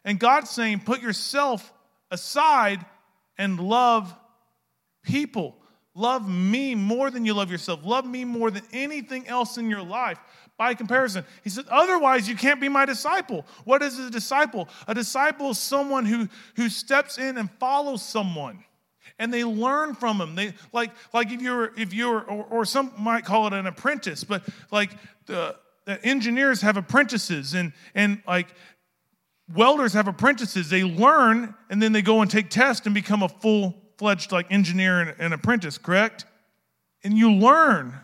[0.04, 1.72] And God's saying, put yourself
[2.10, 2.84] aside
[3.38, 4.14] and love
[5.02, 5.56] people.
[5.94, 7.80] Love me more than you love yourself.
[7.82, 10.18] Love me more than anything else in your life
[10.58, 11.24] by comparison.
[11.42, 13.46] He said, Otherwise, you can't be my disciple.
[13.64, 14.68] What is a disciple?
[14.86, 18.64] A disciple is someone who, who steps in and follows someone.
[19.18, 20.34] And they learn from him.
[20.34, 24.22] They like like if you're if you're or, or some might call it an apprentice,
[24.22, 24.90] but like
[25.26, 25.56] the
[25.88, 28.48] that engineers have apprentices and, and like
[29.54, 30.68] welders have apprentices.
[30.68, 34.52] They learn and then they go and take tests and become a full fledged like
[34.52, 36.26] engineer and, and apprentice, correct?
[37.02, 37.94] And you learn.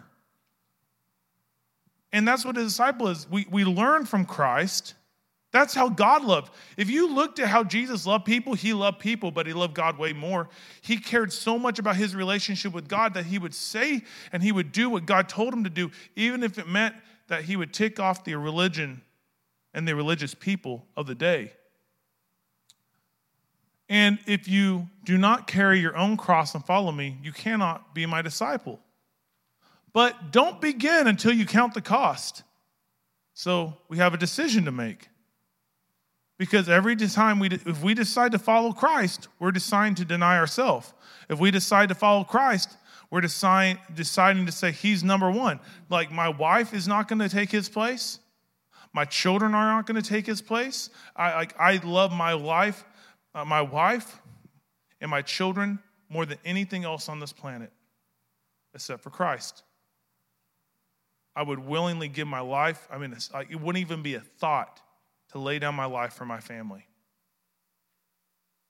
[2.15, 3.29] And that's what a disciple is.
[3.29, 4.95] We, we learn from Christ.
[5.51, 6.53] That's how God loved.
[6.77, 9.99] If you looked at how Jesus loved people, he loved people, but he loved God
[9.99, 10.49] way more.
[10.81, 14.53] He cared so much about his relationship with God that he would say and he
[14.53, 16.95] would do what God told him to do, even if it meant
[17.27, 19.03] that he would tick off the religion
[19.75, 21.51] and the religious people of the day.
[23.89, 28.07] And if you do not carry your own cross and follow me, you cannot be
[28.07, 28.79] my disciple.
[29.95, 32.43] But don't begin until you count the cost.
[33.33, 35.09] So we have a decision to make.
[36.37, 40.93] Because every time we, if we decide to follow Christ, we're deciding to deny ourselves.
[41.31, 42.77] If we decide to follow Christ,
[43.11, 45.61] we're decide, deciding to say he's number one.
[45.89, 48.19] Like my wife is not going to take his place.
[48.93, 50.91] My children are not going to take his place.
[51.15, 52.85] I, like, I love my life,
[53.35, 54.21] uh, my wife,
[55.01, 55.79] and my children
[56.09, 57.73] more than anything else on this planet,
[58.75, 59.63] except for Christ.
[61.37, 62.87] I would willingly give my life.
[62.91, 64.81] I mean, it wouldn't even be a thought
[65.33, 66.87] to lay down my life for my family.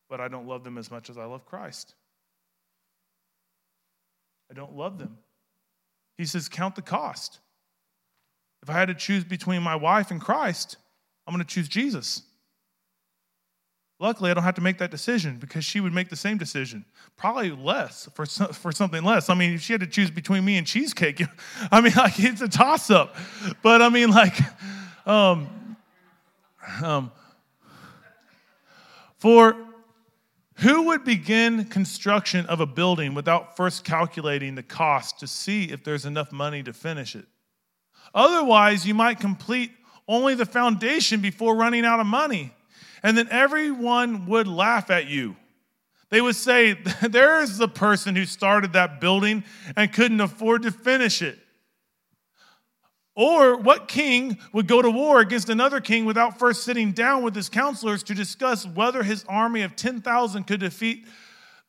[0.08, 1.94] But I don't love them as much as I love Christ.
[4.50, 5.18] I don't love them.
[6.16, 7.40] He says, Count the cost.
[8.62, 10.76] If I had to choose between my wife and Christ,
[11.26, 12.22] I'm going to choose Jesus.
[14.00, 16.84] Luckily, I don't have to make that decision because she would make the same decision.
[17.16, 19.30] Probably less for, for something less.
[19.30, 21.22] I mean, if she had to choose between me and cheesecake,
[21.70, 23.14] I mean, like it's a toss up.
[23.62, 24.36] But I mean, like,
[25.06, 25.76] um,
[26.82, 27.12] um,
[29.18, 29.56] for
[30.56, 35.84] who would begin construction of a building without first calculating the cost to see if
[35.84, 37.26] there's enough money to finish it?
[38.12, 39.70] Otherwise, you might complete
[40.06, 42.52] only the foundation before running out of money.
[43.04, 45.36] And then everyone would laugh at you.
[46.08, 49.44] They would say, There's the person who started that building
[49.76, 51.38] and couldn't afford to finish it.
[53.14, 57.36] Or what king would go to war against another king without first sitting down with
[57.36, 61.06] his counselors to discuss whether his army of 10,000 could defeat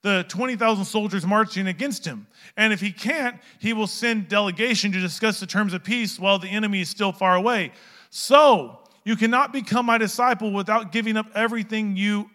[0.02, 2.26] the 20,000 soldiers marching against him.
[2.58, 6.39] And if he can't, he will send delegation to discuss the terms of peace while
[6.39, 7.74] the enemy is still far away.
[8.10, 12.30] So, you cannot become my disciple without giving up everything you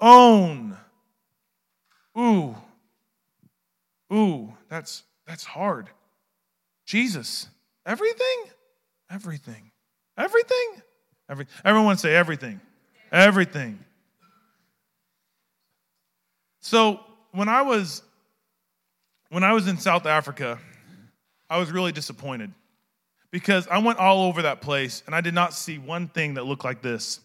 [0.00, 0.76] own.
[2.18, 2.56] Ooh.
[4.12, 5.90] Ooh, that's that's hard.
[6.86, 7.48] Jesus,
[7.84, 8.44] everything?
[9.10, 9.70] Everything.
[10.16, 10.82] Everything?
[11.28, 12.60] Every, everyone say everything.
[13.12, 13.78] Everything.
[16.60, 17.00] So
[17.32, 18.02] when I was
[19.28, 20.58] when I was in South Africa,
[21.50, 22.52] I was really disappointed
[23.30, 26.44] because I went all over that place and I did not see one thing that
[26.44, 27.20] looked like this.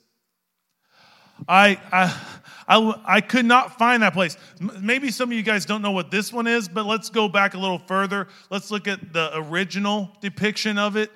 [1.48, 2.22] I, I,
[2.68, 4.38] I, I could not find that place.
[4.60, 7.54] Maybe some of you guys don't know what this one is, but let's go back
[7.54, 8.28] a little further.
[8.50, 11.12] Let's look at the original depiction of it.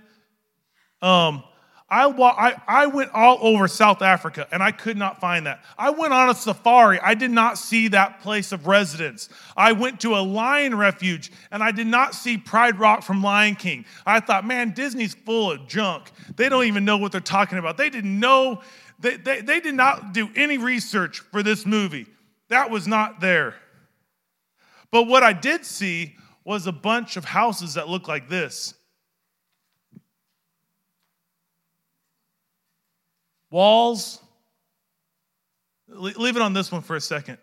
[1.02, 1.44] Um,
[1.88, 5.64] I, I, I went all over South Africa and I could not find that.
[5.78, 7.00] I went on a safari.
[7.00, 9.30] I did not see that place of residence.
[9.56, 13.54] I went to a lion refuge and I did not see Pride Rock from Lion
[13.54, 13.86] King.
[14.04, 16.12] I thought, man, Disney's full of junk.
[16.36, 17.78] They don't even know what they're talking about.
[17.78, 18.62] They didn't know,
[19.00, 22.08] they, they, they did not do any research for this movie.
[22.50, 23.54] That was not there.
[24.90, 28.74] But what I did see was a bunch of houses that looked like this.
[33.52, 34.20] Walls.
[35.88, 37.38] Leave it on this one for a second.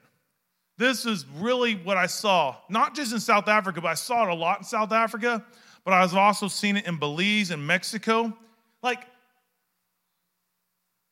[0.79, 4.31] This is really what I saw, not just in South Africa, but I saw it
[4.31, 5.45] a lot in South Africa,
[5.85, 8.37] but I was also seeing it in Belize and Mexico.
[8.83, 9.07] Like,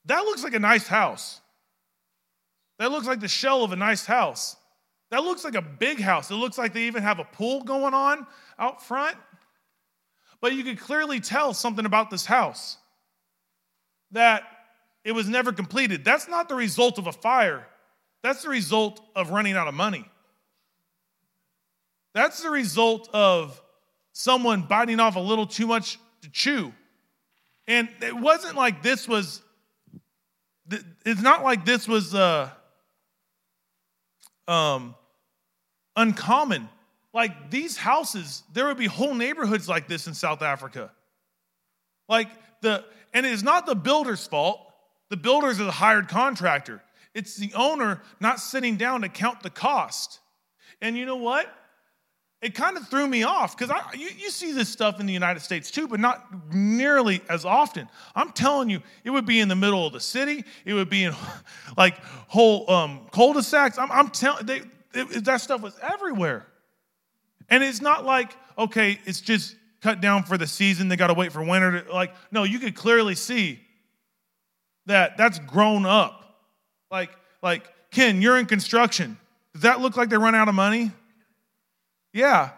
[0.06, 1.40] that looks like a nice house.
[2.78, 4.56] That looks like the shell of a nice house.
[5.10, 6.30] That looks like a big house.
[6.30, 8.26] It looks like they even have a pool going on
[8.58, 9.16] out front.
[10.40, 12.78] But you could clearly tell something about this house
[14.12, 14.44] that
[15.04, 16.04] it was never completed.
[16.04, 17.66] That's not the result of a fire,
[18.22, 20.04] that's the result of running out of money.
[22.12, 23.60] That's the result of
[24.12, 26.72] someone biting off a little too much to chew.
[27.68, 29.42] And it wasn't like this was,
[31.06, 32.50] it's not like this was uh,
[34.48, 34.96] um,
[35.96, 36.68] uncommon.
[37.12, 40.90] Like these houses, there would be whole neighborhoods like this in South Africa.
[42.08, 42.28] Like
[42.60, 42.84] the,
[43.14, 44.66] and it is not the builder's fault.
[45.10, 46.82] The builder is a hired contractor.
[47.14, 50.20] It's the owner not sitting down to count the cost.
[50.80, 51.52] And you know what?
[52.42, 55.40] it kind of threw me off because you, you see this stuff in the United
[55.40, 57.86] States too, but not nearly as often.
[58.14, 60.44] I'm telling you, it would be in the middle of the city.
[60.64, 61.14] It would be in
[61.76, 63.76] like whole um, cul-de-sacs.
[63.78, 64.46] I'm, I'm telling
[64.92, 66.46] that stuff was everywhere,
[67.48, 70.88] and it's not like okay, it's just cut down for the season.
[70.88, 71.82] They got to wait for winter.
[71.82, 73.60] To, like no, you could clearly see
[74.86, 76.38] that that's grown up.
[76.90, 77.10] Like
[77.42, 79.18] like Ken, you're in construction.
[79.52, 80.92] Does that look like they run out of money?
[82.12, 82.50] Yeah.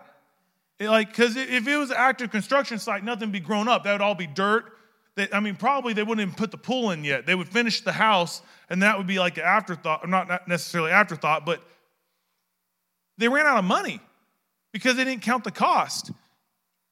[0.78, 3.84] It, like, because if it was an active construction site, nothing would be grown up.
[3.84, 4.64] That would all be dirt.
[5.14, 7.26] They, I mean, probably they wouldn't even put the pool in yet.
[7.26, 10.90] They would finish the house, and that would be like an afterthought, or not necessarily
[10.90, 11.62] afterthought, but
[13.18, 14.00] they ran out of money
[14.72, 16.10] because they didn't count the cost.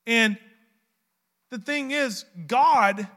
[0.07, 0.39] And
[1.51, 3.09] the thing is, God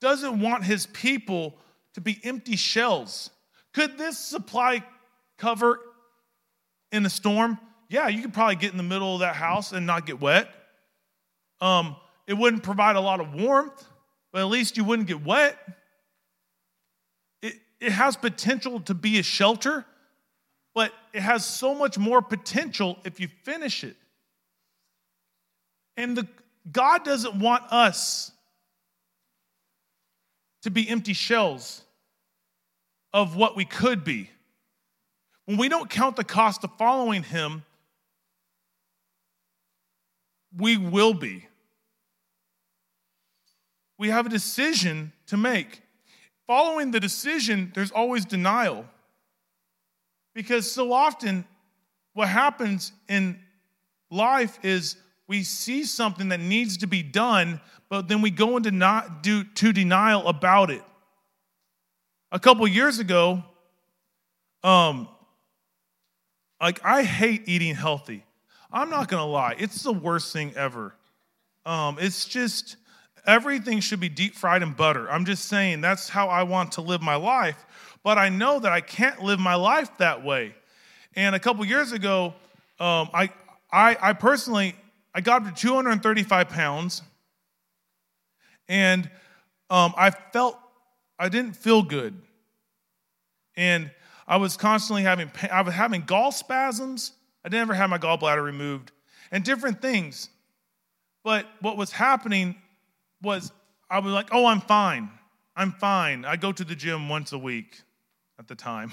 [0.00, 1.56] doesn't want his people
[1.94, 3.30] to be empty shells.
[3.72, 4.82] Could this supply
[5.38, 5.80] cover
[6.92, 7.58] in a storm?
[7.90, 10.48] yeah, you could probably get in the middle of that house and not get wet.
[11.60, 13.84] Um, it wouldn't provide a lot of warmth,
[14.32, 15.58] but at least you wouldn't get wet.
[17.42, 19.84] It, it has potential to be a shelter,
[20.72, 23.96] but it has so much more potential if you finish it.
[25.96, 26.28] And the,
[26.70, 28.30] God doesn't want us
[30.62, 31.82] to be empty shells
[33.12, 34.30] of what we could be.
[35.46, 37.64] When we don't count the cost of following Him,
[40.56, 41.46] we will be.
[43.98, 45.82] We have a decision to make.
[46.46, 48.84] Following the decision, there's always denial.
[50.34, 51.44] Because so often,
[52.14, 53.38] what happens in
[54.10, 54.96] life is
[55.30, 59.44] we see something that needs to be done, but then we go into not do
[59.44, 60.82] to denial about it.
[62.32, 63.44] A couple years ago,
[64.64, 65.08] um,
[66.60, 68.24] like I hate eating healthy.
[68.72, 70.96] I'm not to lie, it's the worst thing ever.
[71.64, 72.74] Um, it's just
[73.24, 75.08] everything should be deep fried in butter.
[75.08, 77.66] I'm just saying that's how I want to live my life.
[78.02, 80.56] But I know that I can't live my life that way.
[81.14, 82.34] And a couple years ago,
[82.80, 83.30] um, I,
[83.72, 84.74] I, I personally,
[85.14, 87.02] I got up to 235 pounds,
[88.68, 89.10] and
[89.68, 90.58] um, I felt
[91.18, 92.20] I didn't feel good,
[93.56, 93.90] and
[94.26, 97.12] I was constantly having I was having gall spasms.
[97.44, 98.92] I never had my gallbladder removed
[99.30, 100.28] and different things.
[101.24, 102.56] But what was happening
[103.22, 103.52] was
[103.88, 105.10] I was like, oh, I'm fine.
[105.56, 106.24] I'm fine.
[106.24, 107.82] I go to the gym once a week
[108.38, 108.92] at the time.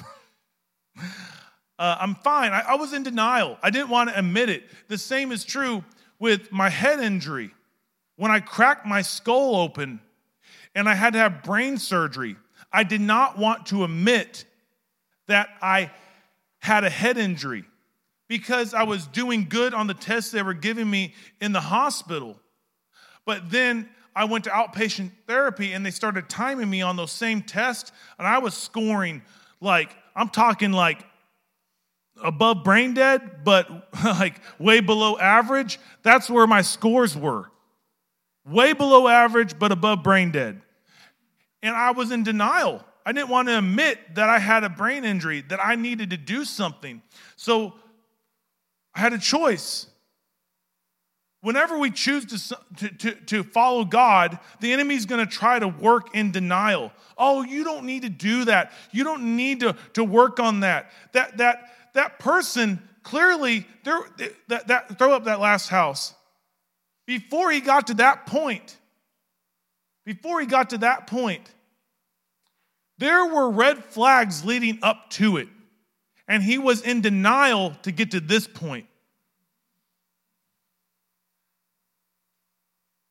[0.97, 2.51] uh, I'm fine.
[2.51, 3.57] I, I was in denial.
[3.61, 4.63] I didn't want to admit it.
[4.87, 5.83] The same is true
[6.19, 7.51] with my head injury.
[8.15, 9.99] When I cracked my skull open
[10.73, 12.35] and I had to have brain surgery,
[12.71, 14.45] I did not want to admit
[15.27, 15.91] that I
[16.59, 17.65] had a head injury
[18.27, 22.39] because I was doing good on the tests they were giving me in the hospital.
[23.25, 27.41] But then I went to outpatient therapy and they started timing me on those same
[27.41, 29.21] tests, and I was scoring
[29.61, 31.05] like, I'm talking like
[32.23, 35.79] above brain dead, but like way below average.
[36.03, 37.51] That's where my scores were.
[38.45, 40.61] Way below average, but above brain dead.
[41.61, 42.83] And I was in denial.
[43.05, 46.17] I didn't want to admit that I had a brain injury, that I needed to
[46.17, 47.01] do something.
[47.35, 47.73] So
[48.93, 49.87] I had a choice.
[51.41, 52.25] Whenever we choose
[52.77, 56.91] to, to, to, follow God, the enemy's going to try to work in denial.
[57.17, 58.73] Oh, you don't need to do that.
[58.91, 60.91] You don't need to, to work on that.
[61.13, 63.65] That, that, that person clearly,
[64.47, 66.13] that, that, throw up that last house.
[67.05, 68.77] Before he got to that point,
[70.05, 71.49] before he got to that point,
[72.97, 75.47] there were red flags leading up to it.
[76.27, 78.85] And he was in denial to get to this point.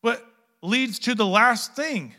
[0.02, 0.24] But
[0.62, 2.14] leads to the last thing.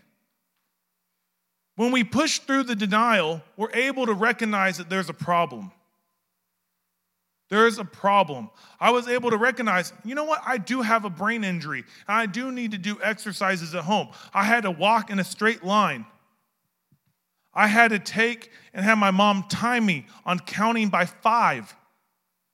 [1.75, 5.71] When we push through the denial, we're able to recognize that there's a problem.
[7.49, 8.49] There is a problem.
[8.79, 10.41] I was able to recognize, you know what?
[10.45, 11.85] I do have a brain injury.
[12.07, 14.09] And I do need to do exercises at home.
[14.33, 16.05] I had to walk in a straight line.
[17.53, 21.73] I had to take and have my mom time me on counting by five.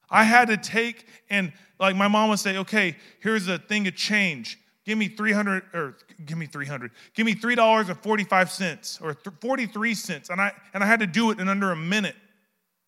[0.09, 3.95] I had to take and, like, my mom would say, okay, here's a thing of
[3.95, 4.59] change.
[4.85, 6.91] Give me 300, or give me 300.
[7.15, 10.29] Give me $3.45 or 43 cents.
[10.29, 12.15] And I, and I had to do it in under a minute.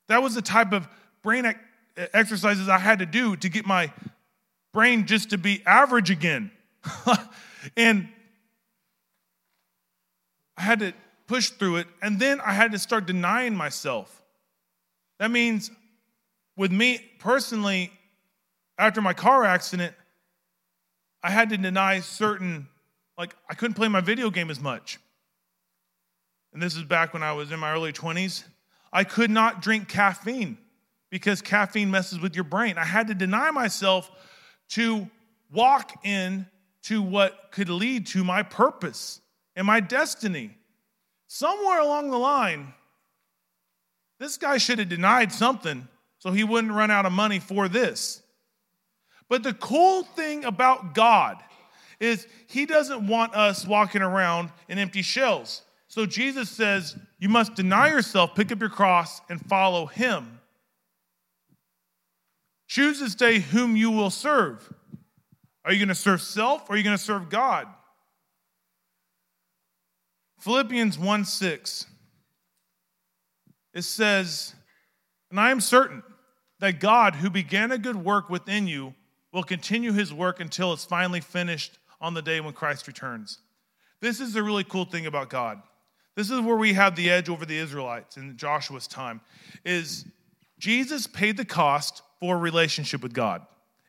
[0.07, 0.87] That was the type of
[1.23, 1.45] brain
[1.97, 3.91] exercises I had to do to get my
[4.73, 6.51] brain just to be average again.
[7.77, 8.09] and
[10.57, 10.93] I had to
[11.27, 14.21] push through it, and then I had to start denying myself.
[15.19, 15.71] That means,
[16.55, 17.91] with me personally,
[18.77, 19.95] after my car accident,
[21.23, 22.67] I had to deny certain,
[23.17, 24.99] like, I couldn't play my video game as much.
[26.53, 28.43] And this is back when I was in my early 20s.
[28.93, 30.57] I could not drink caffeine
[31.15, 32.77] because caffeine messes with your brain.
[32.77, 34.11] I had to deny myself
[34.71, 35.09] to
[35.49, 36.45] walk in
[36.83, 39.21] to what could lead to my purpose
[39.55, 40.57] and my destiny.
[41.27, 42.73] Somewhere along the line,
[44.19, 45.87] this guy should have denied something
[46.19, 48.21] so he wouldn't run out of money for this.
[49.29, 51.37] But the cool thing about God
[52.01, 55.61] is he doesn't want us walking around in empty shells.
[55.87, 60.41] So Jesus says, You must deny yourself, pick up your cross, and follow him.
[62.67, 64.71] Choose this day whom you will serve.
[65.63, 67.67] Are you going to serve self or are you going to serve God?
[70.39, 71.87] Philippians 1 6.
[73.73, 74.53] It says,
[75.29, 76.03] And I am certain
[76.59, 78.93] that God, who began a good work within you,
[79.33, 83.39] will continue his work until it's finally finished on the day when Christ returns.
[83.99, 85.61] This is the really cool thing about God.
[86.15, 89.19] This is where we have the edge over the Israelites in Joshua's time
[89.65, 90.05] is
[90.57, 93.45] Jesus paid the cost for a relationship with God.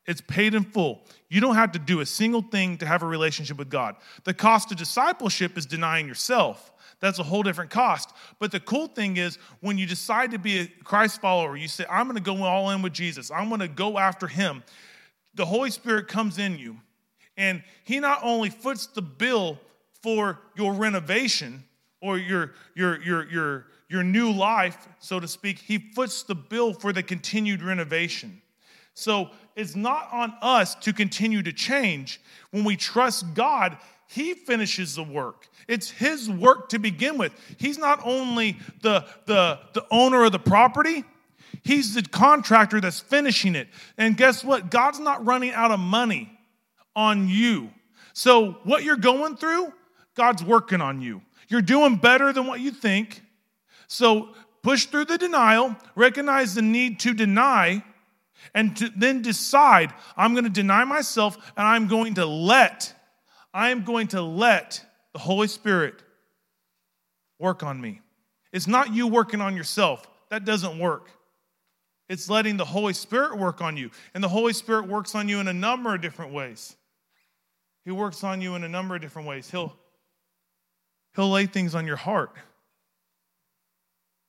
[0.06, 1.02] It's paid in full.
[1.28, 3.96] You don't have to do a single thing to have a relationship with God.
[4.24, 6.72] The cost of discipleship is denying yourself.
[7.00, 8.12] That's a whole different cost.
[8.38, 11.84] But the cool thing is when you decide to be a Christ follower, you say,
[11.90, 14.62] I'm going to go all in with Jesus, I'm going to go after him.
[15.34, 16.78] The Holy Spirit comes in you,
[17.36, 19.58] and he not only foots the bill
[20.02, 21.64] for your renovation
[22.00, 26.72] or your, your, your, your, your new life, so to speak, he foots the bill
[26.72, 28.42] for the continued renovation.
[28.94, 32.20] So it's not on us to continue to change.
[32.50, 33.76] When we trust God,
[34.08, 35.48] He finishes the work.
[35.68, 37.32] It's His work to begin with.
[37.58, 41.04] He's not only the, the, the owner of the property,
[41.62, 43.68] He's the contractor that's finishing it.
[43.98, 44.70] And guess what?
[44.70, 46.32] God's not running out of money
[46.94, 47.70] on you.
[48.14, 49.74] So, what you're going through,
[50.14, 51.20] God's working on you.
[51.48, 53.22] You're doing better than what you think.
[53.88, 54.30] So,
[54.62, 57.84] push through the denial, recognize the need to deny
[58.54, 62.92] and to then decide I'm going to deny myself and I'm going to let,
[63.54, 66.02] I am going to let the Holy Spirit
[67.38, 68.00] work on me.
[68.52, 71.10] It's not you working on yourself, that doesn't work.
[72.08, 73.90] It's letting the Holy Spirit work on you.
[74.14, 76.76] And the Holy Spirit works on you in a number of different ways.
[77.84, 79.50] He works on you in a number of different ways.
[79.50, 79.74] He'll,
[81.14, 82.32] he'll lay things on your heart.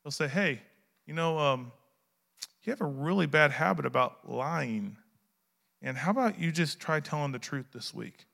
[0.08, 0.62] He'll say, hey,
[1.06, 1.70] you know, um,
[2.64, 4.96] you have a really bad habit about lying.
[5.82, 8.26] And how about you just try telling the truth this week?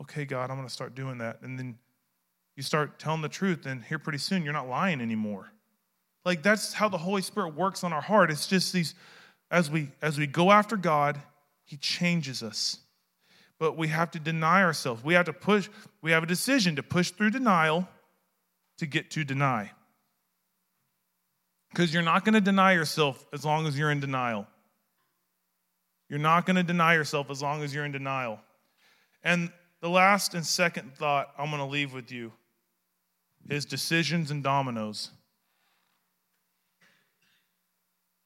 [0.00, 1.42] Okay, God, I'm going to start doing that.
[1.42, 1.78] And then
[2.56, 5.48] you start telling the truth, and here pretty soon you're not lying anymore.
[6.24, 8.28] Like that's how the Holy Spirit works on our heart.
[8.28, 8.96] It's just these
[9.52, 11.20] as we as we go after God,
[11.66, 12.78] he changes us.
[13.60, 15.04] But we have to deny ourselves.
[15.04, 15.68] We have to push,
[16.02, 17.86] we have a decision to push through denial
[18.78, 19.70] to get to deny.
[21.70, 24.46] Because you're not going to deny yourself as long as you're in denial.
[26.08, 28.40] You're not going to deny yourself as long as you're in denial.
[29.22, 32.32] And the last and second thought I'm going to leave with you
[33.48, 35.10] is decisions and dominoes.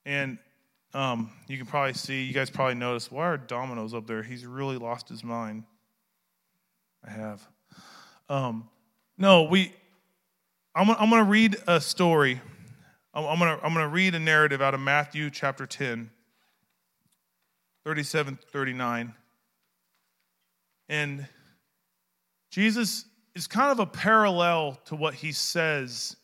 [0.05, 0.39] And
[0.95, 4.23] um, you can probably see, you guys probably noticed, why are dominoes up there?
[4.23, 5.65] He's really lost his mind.
[7.07, 7.49] I have.
[8.29, 8.69] Um,
[9.19, 9.73] no, we.
[10.75, 12.41] I'm, I'm going to read a story
[13.15, 16.11] I'm going to I'm going to read a narrative out of Matthew chapter 10,
[17.85, 19.15] 37 39.
[20.89, 21.27] And
[22.51, 23.05] Jesus
[23.35, 26.17] is kind of a parallel to what he says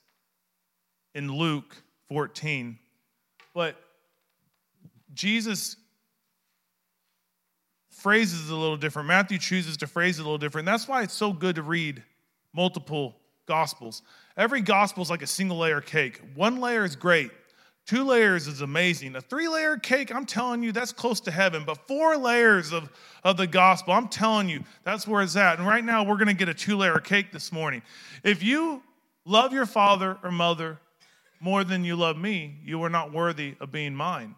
[1.14, 1.76] in Luke
[2.09, 2.78] 14.
[3.55, 3.76] But
[5.14, 5.76] Jesus
[7.91, 9.09] phrases it a little different.
[9.09, 10.66] Matthew chooses to phrase it a little different.
[10.66, 12.03] That's why it's so good to read
[12.55, 13.16] multiple
[13.47, 14.03] gospels.
[14.39, 16.20] Every gospel is like a single layer cake.
[16.36, 17.32] One layer is great.
[17.86, 19.16] Two layers is amazing.
[19.16, 21.64] A three layer cake, I'm telling you, that's close to heaven.
[21.66, 22.89] But four layers of,
[23.24, 25.59] of the gospel, I'm telling you, that's where it's at.
[25.59, 27.82] And right now, we're going to get a two layer cake this morning.
[28.22, 28.82] If you
[29.24, 30.78] love your father or mother
[31.41, 34.36] more than you love me, you are not worthy of being mine.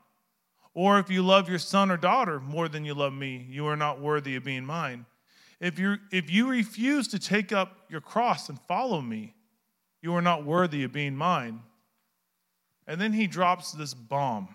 [0.73, 3.77] Or if you love your son or daughter more than you love me, you are
[3.77, 5.05] not worthy of being mine.
[5.61, 9.35] If you if you refuse to take up your cross and follow me,
[10.03, 11.61] you are not worthy of being mine.
[12.87, 14.49] And then he drops this bomb.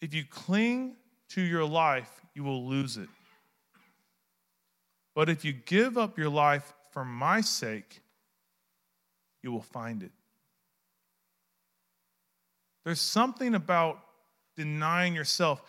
[0.00, 0.96] If you cling
[1.30, 3.08] to your life, you will lose it.
[5.14, 8.00] But if you give up your life for my sake,
[9.42, 10.10] you will find it.
[12.84, 14.00] There's something about
[14.56, 15.62] denying yourself.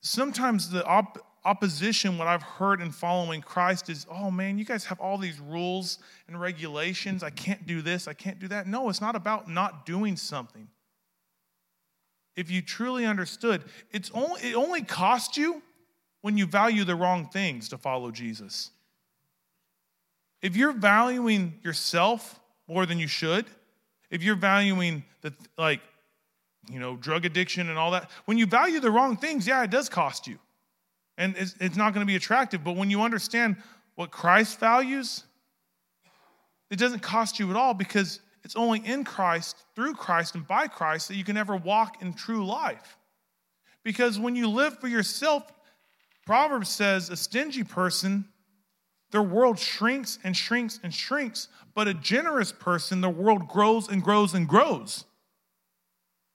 [0.00, 4.84] Sometimes the op- opposition, what I've heard in following Christ is, oh man, you guys
[4.84, 7.22] have all these rules and regulations.
[7.22, 8.66] I can't do this, I can't do that.
[8.66, 10.68] No, it's not about not doing something.
[12.36, 15.62] If you truly understood, it's only, it only costs you
[16.20, 18.70] when you value the wrong things to follow Jesus.
[20.42, 22.38] If you're valuing yourself
[22.68, 23.46] more than you should,
[24.10, 25.80] if you're valuing the like,
[26.70, 29.70] you know, drug addiction and all that, when you value the wrong things, yeah, it
[29.70, 30.38] does cost you.
[31.18, 32.64] And it's, it's not going to be attractive.
[32.64, 33.56] But when you understand
[33.96, 35.24] what Christ values,
[36.70, 40.68] it doesn't cost you at all because it's only in Christ, through Christ, and by
[40.68, 42.96] Christ that you can ever walk in true life.
[43.82, 45.52] Because when you live for yourself,
[46.24, 48.26] Proverbs says a stingy person,
[49.10, 54.02] their world shrinks and shrinks and shrinks, but a generous person, their world grows and
[54.02, 55.04] grows and grows.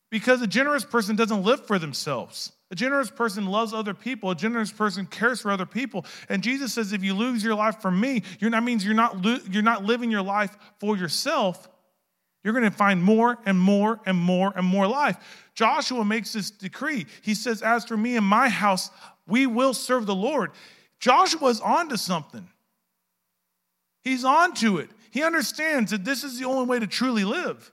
[0.10, 2.52] Because a generous person doesn't live for themselves.
[2.74, 4.32] A generous person loves other people.
[4.32, 6.08] A generous person cares for other people.
[6.28, 9.62] And Jesus says, if you lose your life for me, that means you're not, you're
[9.62, 11.70] not living your life for yourself.
[12.44, 15.18] You're going to find more and more and more and more life.
[15.54, 17.06] Joshua makes this decree.
[17.22, 18.90] He says, As for me and my house,
[19.28, 20.50] we will serve the Lord.
[20.98, 22.50] Joshua's onto something.
[24.02, 24.90] He's onto it.
[25.12, 27.72] He understands that this is the only way to truly live.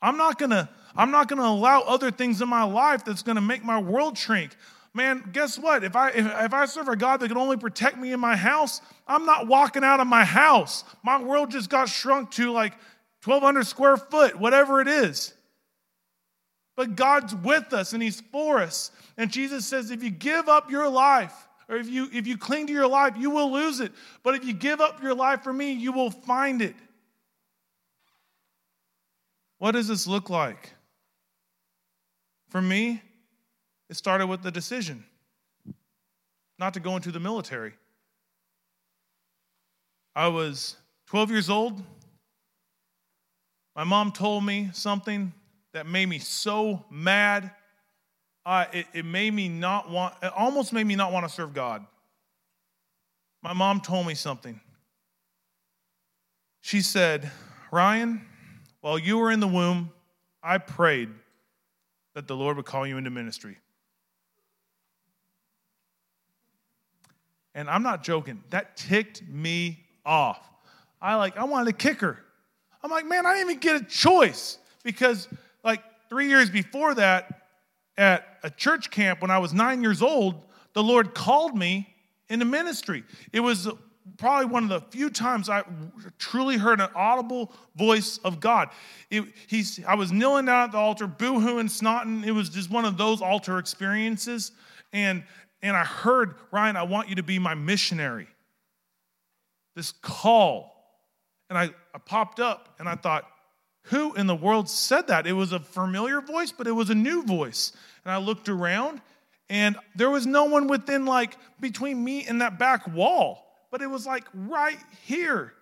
[0.00, 3.22] I'm not going to I'm not going to allow other things in my life that's
[3.22, 4.56] going to make my world shrink.
[4.94, 5.84] Man, guess what?
[5.84, 8.36] If I if, if I serve a God that can only protect me in my
[8.36, 10.84] house, I'm not walking out of my house.
[11.04, 12.72] My world just got shrunk to like
[13.24, 15.34] 1200 square foot, whatever it is.
[16.76, 18.90] But God's with us and he's for us.
[19.16, 21.34] And Jesus says if you give up your life,
[21.68, 23.92] or if you if you cling to your life, you will lose it.
[24.22, 26.74] But if you give up your life for me, you will find it.
[29.58, 30.72] What does this look like?
[32.48, 33.02] For me,
[33.88, 35.04] it started with the decision
[36.58, 37.72] not to go into the military.
[40.14, 40.76] I was
[41.06, 41.82] 12 years old.
[43.76, 45.32] My mom told me something
[45.72, 47.52] that made me so mad.
[48.44, 51.54] Uh, it, it made me not want, it almost made me not want to serve
[51.54, 51.86] God.
[53.42, 54.60] My mom told me something.
[56.60, 57.30] She said,
[57.70, 58.26] Ryan,
[58.80, 59.92] while you were in the womb,
[60.42, 61.10] I prayed
[62.18, 63.58] that the Lord would call you into ministry.
[67.54, 68.42] And I'm not joking.
[68.50, 70.40] That ticked me off.
[71.00, 72.18] I like I wanted to kick her.
[72.82, 75.28] I'm like, man, I didn't even get a choice because
[75.62, 77.44] like 3 years before that
[77.96, 80.42] at a church camp when I was 9 years old,
[80.72, 81.94] the Lord called me
[82.28, 83.04] into ministry.
[83.32, 83.68] It was
[84.16, 85.62] probably one of the few times I
[86.18, 88.70] truly heard an audible voice of God.
[89.10, 92.24] It, he's, I was kneeling down at the altar, boohooing, snotting.
[92.24, 94.52] It was just one of those altar experiences.
[94.92, 95.24] And,
[95.62, 98.28] and I heard, Ryan, I want you to be my missionary.
[99.76, 100.74] This call.
[101.50, 103.24] And I, I popped up and I thought,
[103.82, 105.26] who in the world said that?
[105.26, 107.72] It was a familiar voice, but it was a new voice.
[108.04, 109.00] And I looked around
[109.48, 113.86] and there was no one within, like, between me and that back wall but it
[113.88, 115.54] was like right here.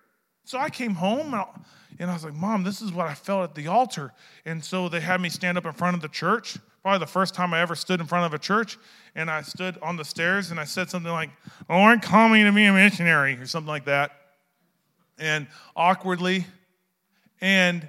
[0.43, 1.43] So I came home uh,
[1.99, 4.13] and I was like, Mom, this is what I felt at the altar.
[4.45, 7.35] And so they had me stand up in front of the church, probably the first
[7.35, 8.77] time I ever stood in front of a church.
[9.15, 11.31] And I stood on the stairs and I said something like,
[11.69, 14.11] Lord, call me to be a missionary, or something like that.
[15.17, 16.45] And awkwardly.
[17.41, 17.87] And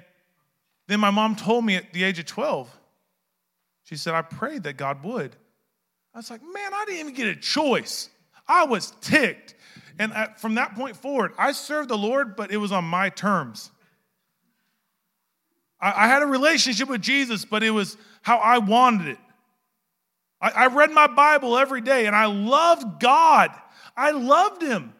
[0.87, 2.75] then my mom told me at the age of 12,
[3.83, 5.35] she said, I prayed that God would.
[6.13, 8.09] I was like, man, I didn't even get a choice.
[8.47, 9.53] I was ticked.
[9.99, 13.69] And from that point forward, I served the Lord, but it was on my terms.
[15.79, 19.17] I, I had a relationship with Jesus, but it was how I wanted it.
[20.41, 23.51] I, I read my Bible every day and I loved God.
[23.95, 24.93] I loved Him.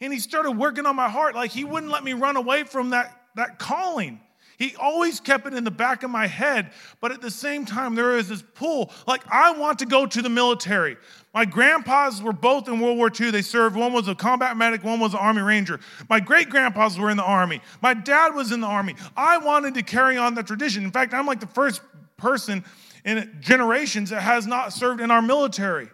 [0.00, 1.34] And He started working on my heart.
[1.34, 4.18] Like He wouldn't let me run away from that, that calling.
[4.58, 7.94] He always kept it in the back of my head, but at the same time,
[7.94, 8.90] there is this pull.
[9.06, 10.96] Like, I want to go to the military.
[11.32, 13.30] My grandpas were both in World War II.
[13.30, 13.76] They served.
[13.76, 15.78] One was a combat medic, one was an Army Ranger.
[16.08, 17.60] My great grandpas were in the Army.
[17.80, 18.96] My dad was in the Army.
[19.16, 20.82] I wanted to carry on the tradition.
[20.82, 21.80] In fact, I'm like the first
[22.16, 22.64] person
[23.04, 25.88] in generations that has not served in our military.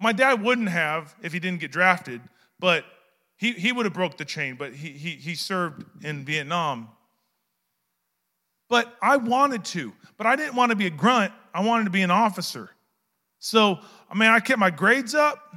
[0.00, 2.22] My dad wouldn't have if he didn't get drafted,
[2.58, 2.86] but
[3.42, 6.88] he, he would have broke the chain, but he, he, he served in Vietnam.
[8.68, 11.32] But I wanted to, but I didn't want to be a grunt.
[11.52, 12.70] I wanted to be an officer.
[13.40, 15.56] So, I mean, I kept my grades up.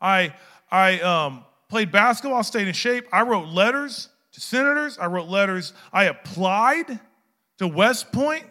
[0.00, 0.34] I,
[0.70, 3.04] I um, played basketball, stayed in shape.
[3.12, 4.96] I wrote letters to senators.
[4.96, 5.74] I wrote letters.
[5.92, 6.98] I applied
[7.58, 8.46] to West Point.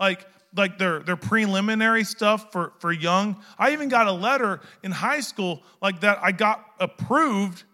[0.00, 0.26] like
[0.56, 3.36] like their their preliminary stuff for for young.
[3.58, 7.64] I even got a letter in high school like that I got approved,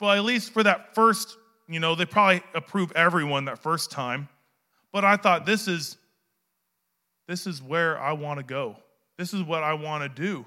[0.00, 1.36] well at least for that first,
[1.68, 4.28] you know, they probably approve everyone that first time.
[4.92, 5.96] But I thought this is
[7.26, 8.76] this is where I want to go.
[9.16, 10.44] This is what I want to do.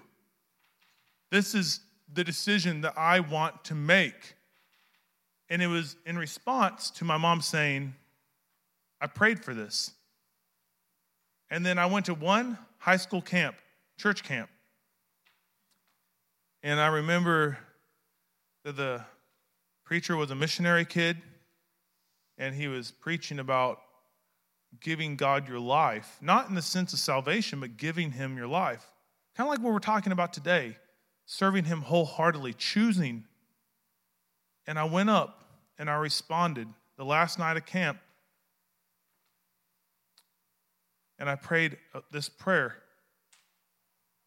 [1.31, 1.79] This is
[2.13, 4.35] the decision that I want to make.
[5.49, 7.93] And it was in response to my mom saying,
[8.99, 9.91] I prayed for this.
[11.49, 13.55] And then I went to one high school camp,
[13.97, 14.49] church camp.
[16.63, 17.57] And I remember
[18.63, 19.03] that the
[19.83, 21.17] preacher was a missionary kid,
[22.37, 23.79] and he was preaching about
[24.79, 28.85] giving God your life, not in the sense of salvation, but giving Him your life.
[29.35, 30.77] Kind of like what we're talking about today,
[31.25, 33.25] serving Him wholeheartedly, choosing.
[34.67, 35.43] And I went up
[35.77, 36.67] and I responded
[36.97, 37.99] the last night of camp
[41.19, 42.75] and I prayed uh, this prayer.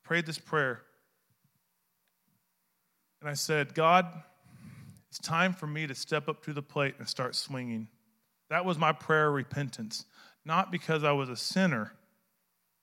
[0.04, 0.82] Prayed this prayer.
[3.20, 4.06] And I said, God,
[5.08, 7.88] it's time for me to step up to the plate and start swinging.
[8.50, 10.04] That was my prayer of repentance.
[10.44, 11.92] Not because I was a sinner,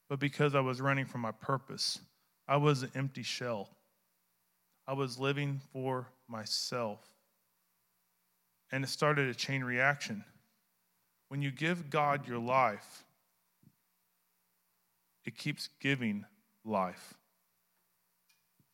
[0.09, 1.99] but because I was running from my purpose.
[2.47, 3.69] I was an empty shell.
[4.87, 6.99] I was living for myself.
[8.71, 10.23] And it started a chain reaction.
[11.29, 13.04] When you give God your life,
[15.25, 16.25] it keeps giving
[16.63, 17.15] life.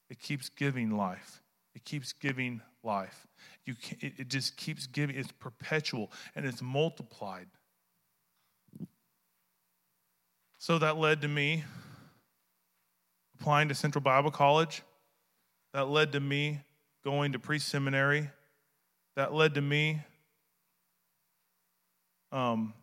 [0.09, 1.41] It keeps giving life.
[1.73, 3.27] It keeps giving life.
[3.65, 5.15] You can, it, it just keeps giving.
[5.15, 7.47] It's perpetual and it's multiplied.
[10.57, 11.63] So that led to me
[13.39, 14.83] applying to Central Bible College.
[15.73, 16.59] That led to me
[17.03, 18.29] going to pre seminary.
[19.15, 20.01] That led to me
[22.31, 22.73] um,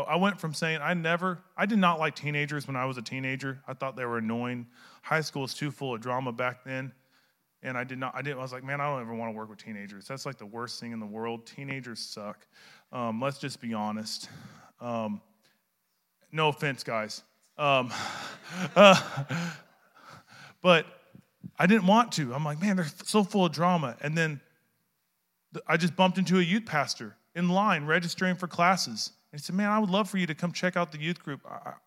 [0.00, 3.02] I went from saying I never, I did not like teenagers when I was a
[3.02, 3.60] teenager.
[3.68, 4.66] I thought they were annoying.
[5.02, 6.92] High school was too full of drama back then.
[7.62, 9.36] And I did not, I didn't, I was like, man, I don't ever want to
[9.36, 10.06] work with teenagers.
[10.06, 11.46] That's like the worst thing in the world.
[11.46, 12.46] Teenagers suck.
[12.92, 14.28] Um, let's just be honest.
[14.80, 15.22] Um,
[16.32, 17.22] no offense, guys.
[17.56, 17.92] Um,
[18.76, 19.00] uh,
[20.60, 20.86] but
[21.58, 22.34] I didn't want to.
[22.34, 23.96] I'm like, man, they're so full of drama.
[24.00, 24.40] And then
[25.68, 29.12] I just bumped into a youth pastor in line registering for classes.
[29.34, 31.20] And he said, Man, I would love for you to come check out the youth
[31.20, 31.40] group.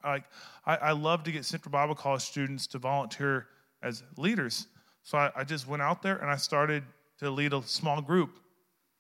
[0.04, 0.22] I,
[0.66, 3.48] I, I love to get Central Bible College students to volunteer
[3.82, 4.68] as leaders.
[5.04, 6.84] So I, I just went out there and I started
[7.20, 8.32] to lead a small group.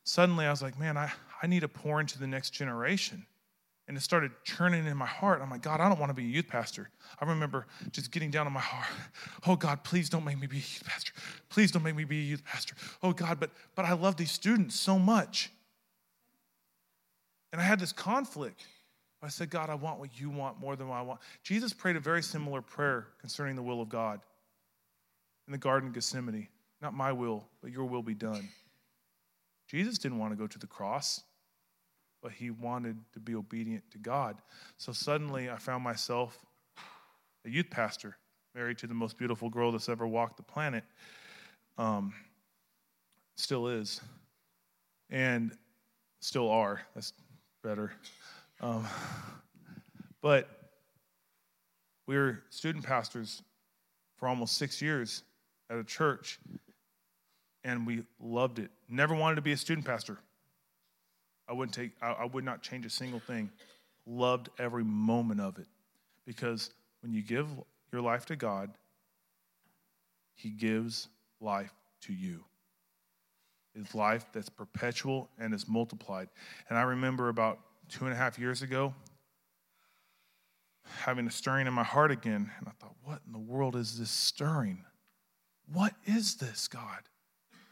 [0.05, 1.11] Suddenly I was like, Man, I,
[1.43, 3.25] I need to pour into the next generation.
[3.89, 5.41] And it started churning in my heart.
[5.41, 6.89] I'm like, God, I don't want to be a youth pastor.
[7.19, 8.87] I remember just getting down on my heart.
[9.45, 11.11] Oh God, please don't make me be a youth pastor.
[11.49, 12.75] Please don't make me be a youth pastor.
[13.03, 15.51] Oh God, but but I love these students so much.
[17.51, 18.65] And I had this conflict.
[19.21, 21.19] I said, God, I want what you want more than what I want.
[21.43, 24.19] Jesus prayed a very similar prayer concerning the will of God
[25.47, 26.47] in the Garden of Gethsemane.
[26.81, 28.47] Not my will, but your will be done.
[29.67, 31.23] Jesus didn't want to go to the cross,
[32.21, 34.37] but he wanted to be obedient to God.
[34.77, 36.37] So suddenly I found myself
[37.45, 38.17] a youth pastor,
[38.53, 40.83] married to the most beautiful girl that's ever walked the planet.
[41.77, 42.13] Um,
[43.35, 44.01] still is.
[45.09, 45.53] And
[46.19, 46.81] still are.
[46.93, 47.13] That's
[47.67, 47.91] better.
[48.61, 48.87] Um,
[50.21, 50.47] but
[52.07, 53.41] we were student pastors
[54.15, 55.23] for almost six years
[55.69, 56.39] at a church,
[57.65, 58.71] and we loved it.
[58.87, 60.17] Never wanted to be a student pastor.
[61.49, 61.91] I wouldn't take.
[62.01, 63.51] I, I would not change a single thing.
[64.05, 65.67] Loved every moment of it,
[66.25, 67.49] because when you give
[67.91, 68.69] your life to God,
[70.35, 71.09] He gives
[71.41, 72.45] life to you
[73.77, 76.29] is life that's perpetual and is multiplied.
[76.69, 77.59] And I remember about
[77.89, 78.93] two and a half years ago
[81.01, 82.51] having a stirring in my heart again.
[82.59, 84.85] And I thought, what in the world is this stirring?
[85.71, 87.03] What is this, God?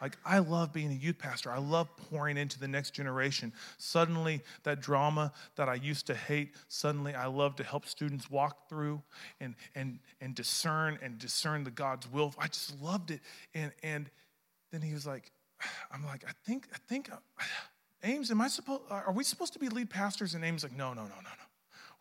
[0.02, 1.50] Like, I love being a youth pastor.
[1.50, 3.54] I love pouring into the next generation.
[3.78, 8.68] Suddenly, that drama that I used to hate, suddenly I love to help students walk
[8.68, 9.02] through
[9.40, 12.34] and, and, and discern and discern the God's will.
[12.38, 13.22] I just loved it.
[13.54, 14.10] And, and
[14.72, 15.32] then he was like,
[15.92, 17.18] I'm like, I think, I think, uh,
[18.04, 20.36] Ames, am I supposed, are we supposed to be lead pastors?
[20.36, 21.46] And Ames like, no, no, no, no, no.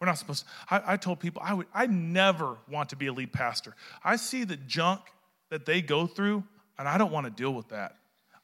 [0.00, 0.74] We're not supposed to.
[0.74, 3.74] I, I told people I would, I never want to be a lead pastor.
[4.02, 5.00] I see the junk
[5.50, 6.44] that they go through,
[6.78, 7.96] and I don't want to deal with that.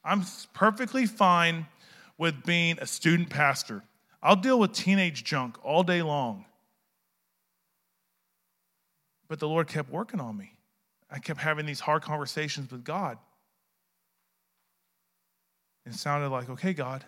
[0.03, 1.67] I'm perfectly fine
[2.17, 3.83] with being a student pastor.
[4.23, 6.45] I'll deal with teenage junk all day long.
[9.27, 10.53] But the Lord kept working on me.
[11.09, 13.17] I kept having these hard conversations with God.
[15.85, 17.03] It sounded like, okay, God,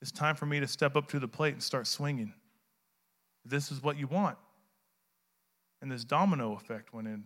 [0.00, 2.32] it's time for me to step up to the plate and start swinging.
[3.44, 4.38] This is what you want.
[5.82, 7.24] And this domino effect went in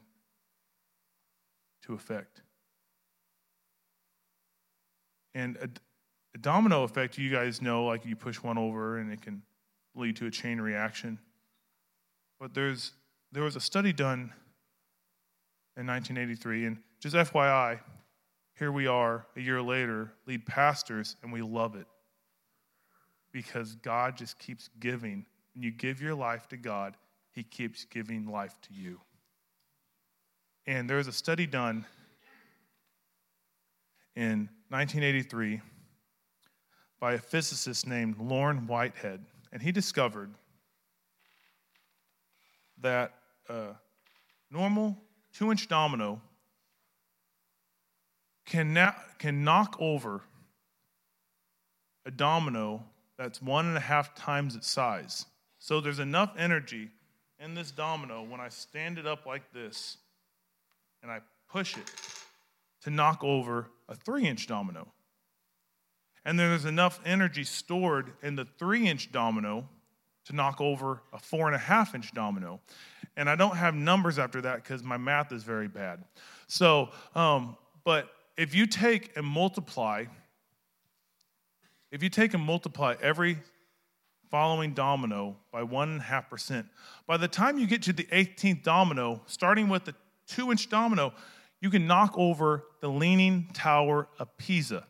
[1.85, 2.43] to effect.
[5.35, 5.69] And a,
[6.35, 9.43] a domino effect, you guys know, like you push one over and it can
[9.95, 11.19] lead to a chain reaction.
[12.41, 12.93] But there's
[13.31, 14.33] there was a study done
[15.77, 17.79] in 1983, and just FYI,
[18.59, 21.87] here we are a year later, lead pastors, and we love it
[23.31, 25.25] because God just keeps giving.
[25.55, 26.97] When you give your life to God,
[27.31, 29.01] He keeps giving life to you.
[30.67, 31.87] And there was a study done
[34.17, 35.61] in 1983
[37.01, 40.35] by a physicist named Lorne Whitehead, and he discovered
[42.81, 43.15] that
[43.49, 43.69] a
[44.51, 44.97] normal
[45.33, 46.21] two inch domino
[48.49, 50.23] can, na- can knock over
[52.07, 52.83] a domino
[53.19, 55.27] that's one and a half times its size.
[55.59, 56.91] So there's enough energy
[57.39, 59.99] in this domino when I stand it up like this
[61.03, 61.21] and I
[61.51, 61.91] push it
[62.83, 64.89] to knock over a three inch domino.
[66.25, 69.69] And there's enough energy stored in the three inch domino
[70.27, 72.61] to knock over a four and a half inch domino.
[73.17, 76.05] And I don't have numbers after that because my math is very bad.
[76.47, 80.05] So, um, but if you take and multiply,
[81.91, 83.36] if you take and multiply every
[84.30, 86.66] following domino by one and a half percent,
[87.07, 89.95] by the time you get to the 18th domino, starting with the
[90.28, 91.12] two inch domino,
[91.61, 94.86] you can knock over the Leaning Tower of Pisa.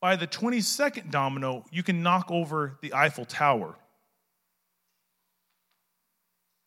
[0.00, 3.74] By the 22nd domino, you can knock over the Eiffel Tower.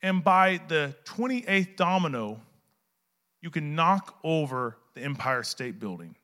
[0.01, 2.41] And by the 28th domino,
[3.45, 6.15] you can knock over the Empire State Building.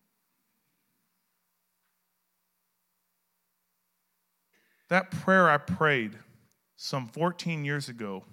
[4.89, 6.17] That prayer I prayed
[6.78, 8.24] some 14 years ago,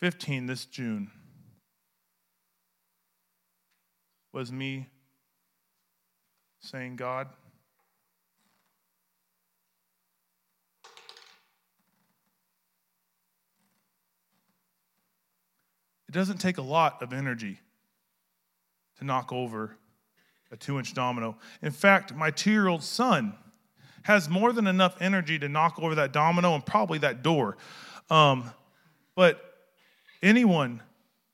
[0.00, 1.12] 15 this June,
[4.32, 4.88] was me
[6.58, 7.28] saying, God,
[16.08, 17.60] it doesn't take a lot of energy
[18.98, 19.76] to knock over
[20.50, 21.36] a two inch domino.
[21.62, 23.34] In fact, my two year old son
[24.02, 27.58] has more than enough energy to knock over that domino and probably that door.
[28.08, 28.50] Um,
[29.14, 29.40] but
[30.22, 30.82] anyone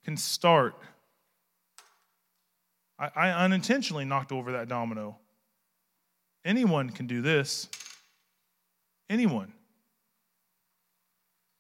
[0.05, 0.75] can start
[2.99, 5.19] I, I unintentionally knocked over that domino.
[6.45, 7.69] Anyone can do this.
[9.09, 9.53] Anyone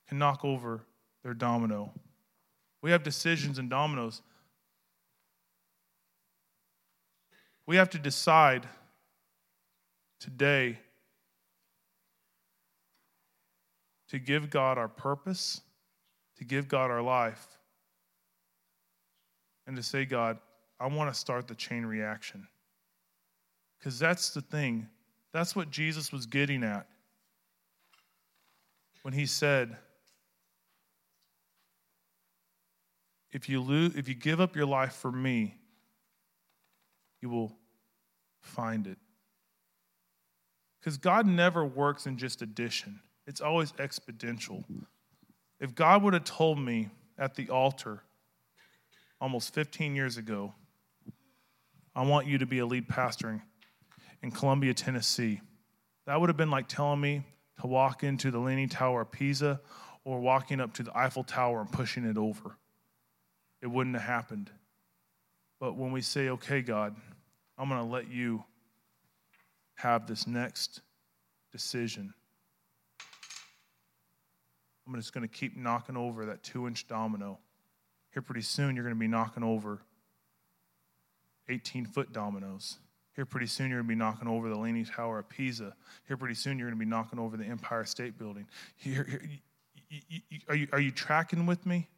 [0.09, 0.83] can knock over
[1.23, 1.93] their domino.
[2.85, 4.20] We have decisions and dominoes.
[7.64, 8.68] We have to decide
[10.20, 10.78] today
[14.09, 15.62] to give God our purpose,
[16.37, 17.47] to give God our life,
[19.66, 20.37] and to say, God,
[20.78, 22.47] I want to start the chain reaction.
[23.78, 24.91] Because that's the thing.
[25.32, 26.87] That's what Jesus was getting at
[29.01, 29.74] when he said,
[33.35, 35.57] if you, lose, if you give up your life for me,
[37.20, 37.53] you will
[38.41, 38.97] find it.
[40.78, 44.62] Because God never works in just addition, it's always exponential.
[45.59, 48.03] If God would have told me at the altar
[49.20, 50.55] almost 15 years ago,
[51.97, 53.43] I want you to be a lead pastor in,
[54.22, 55.41] in Columbia, Tennessee.
[56.07, 57.24] That would have been like telling me
[57.61, 59.61] to walk into the Leaning Tower of Pisa
[60.05, 62.59] or walking up to the Eiffel Tower and pushing it over.
[63.65, 64.51] It wouldn't have happened.
[65.59, 66.95] But when we say, okay, God,
[67.57, 68.45] I'm going to let you
[69.77, 70.83] have this next
[71.51, 72.12] decision,
[74.87, 77.39] I'm just going to keep knocking over that two inch domino.
[78.12, 79.81] Here, pretty soon, you're going to be knocking over
[81.49, 82.77] 18 foot dominoes.
[83.17, 85.75] Here, pretty soon, you're going to be knocking over the Leaning Tower of Pisa.
[86.07, 88.47] Here, pretty soon, you're going to be knocking over the Empire State Building.
[88.77, 89.23] Here, here
[89.89, 91.89] you, you, you, are, you, are you tracking with me?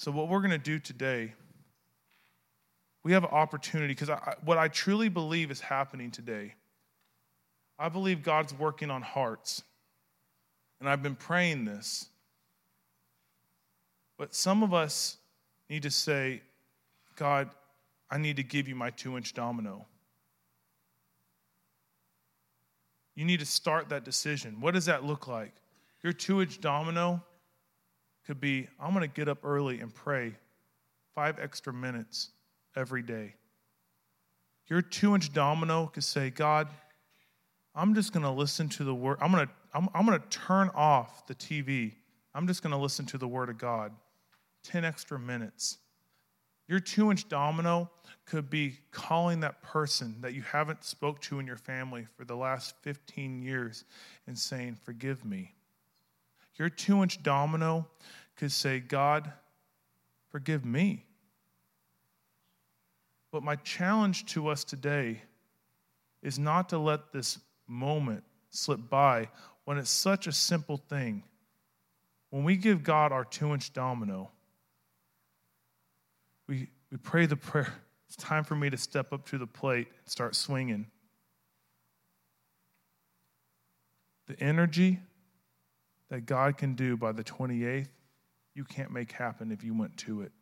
[0.00, 1.34] So, what we're going to do today,
[3.02, 4.08] we have an opportunity because
[4.42, 6.54] what I truly believe is happening today,
[7.78, 9.62] I believe God's working on hearts.
[10.80, 12.06] And I've been praying this.
[14.16, 15.18] But some of us
[15.68, 16.40] need to say,
[17.16, 17.50] God,
[18.10, 19.84] I need to give you my two inch domino.
[23.14, 24.62] You need to start that decision.
[24.62, 25.52] What does that look like?
[26.02, 27.22] Your two inch domino
[28.26, 30.34] could be I'm going to get up early and pray
[31.14, 32.30] five extra minutes
[32.76, 33.34] every day.
[34.68, 36.68] Your two inch domino could say, God,
[37.74, 39.18] I'm just going to listen to the word.
[39.20, 41.92] I'm going to I'm, I'm going to turn off the TV.
[42.34, 43.92] I'm just going to listen to the word of God.
[44.64, 45.78] 10 extra minutes.
[46.68, 47.90] Your 2-inch domino
[48.26, 52.36] could be calling that person that you haven't spoke to in your family for the
[52.36, 53.84] last 15 years
[54.26, 55.54] and saying, "Forgive me."
[56.60, 57.88] Your 2-inch domino
[58.36, 59.32] could say, "God,
[60.28, 61.06] forgive me."
[63.32, 65.22] But my challenge to us today
[66.20, 69.30] is not to let this moment slip by
[69.64, 71.22] when it's such a simple thing.
[72.28, 74.30] When we give God our two inch domino,
[76.46, 77.72] we, we pray the prayer
[78.06, 80.88] it's time for me to step up to the plate and start swinging.
[84.26, 84.98] The energy
[86.10, 87.88] that God can do by the 28th,
[88.54, 90.32] you can't make happen if you went to it.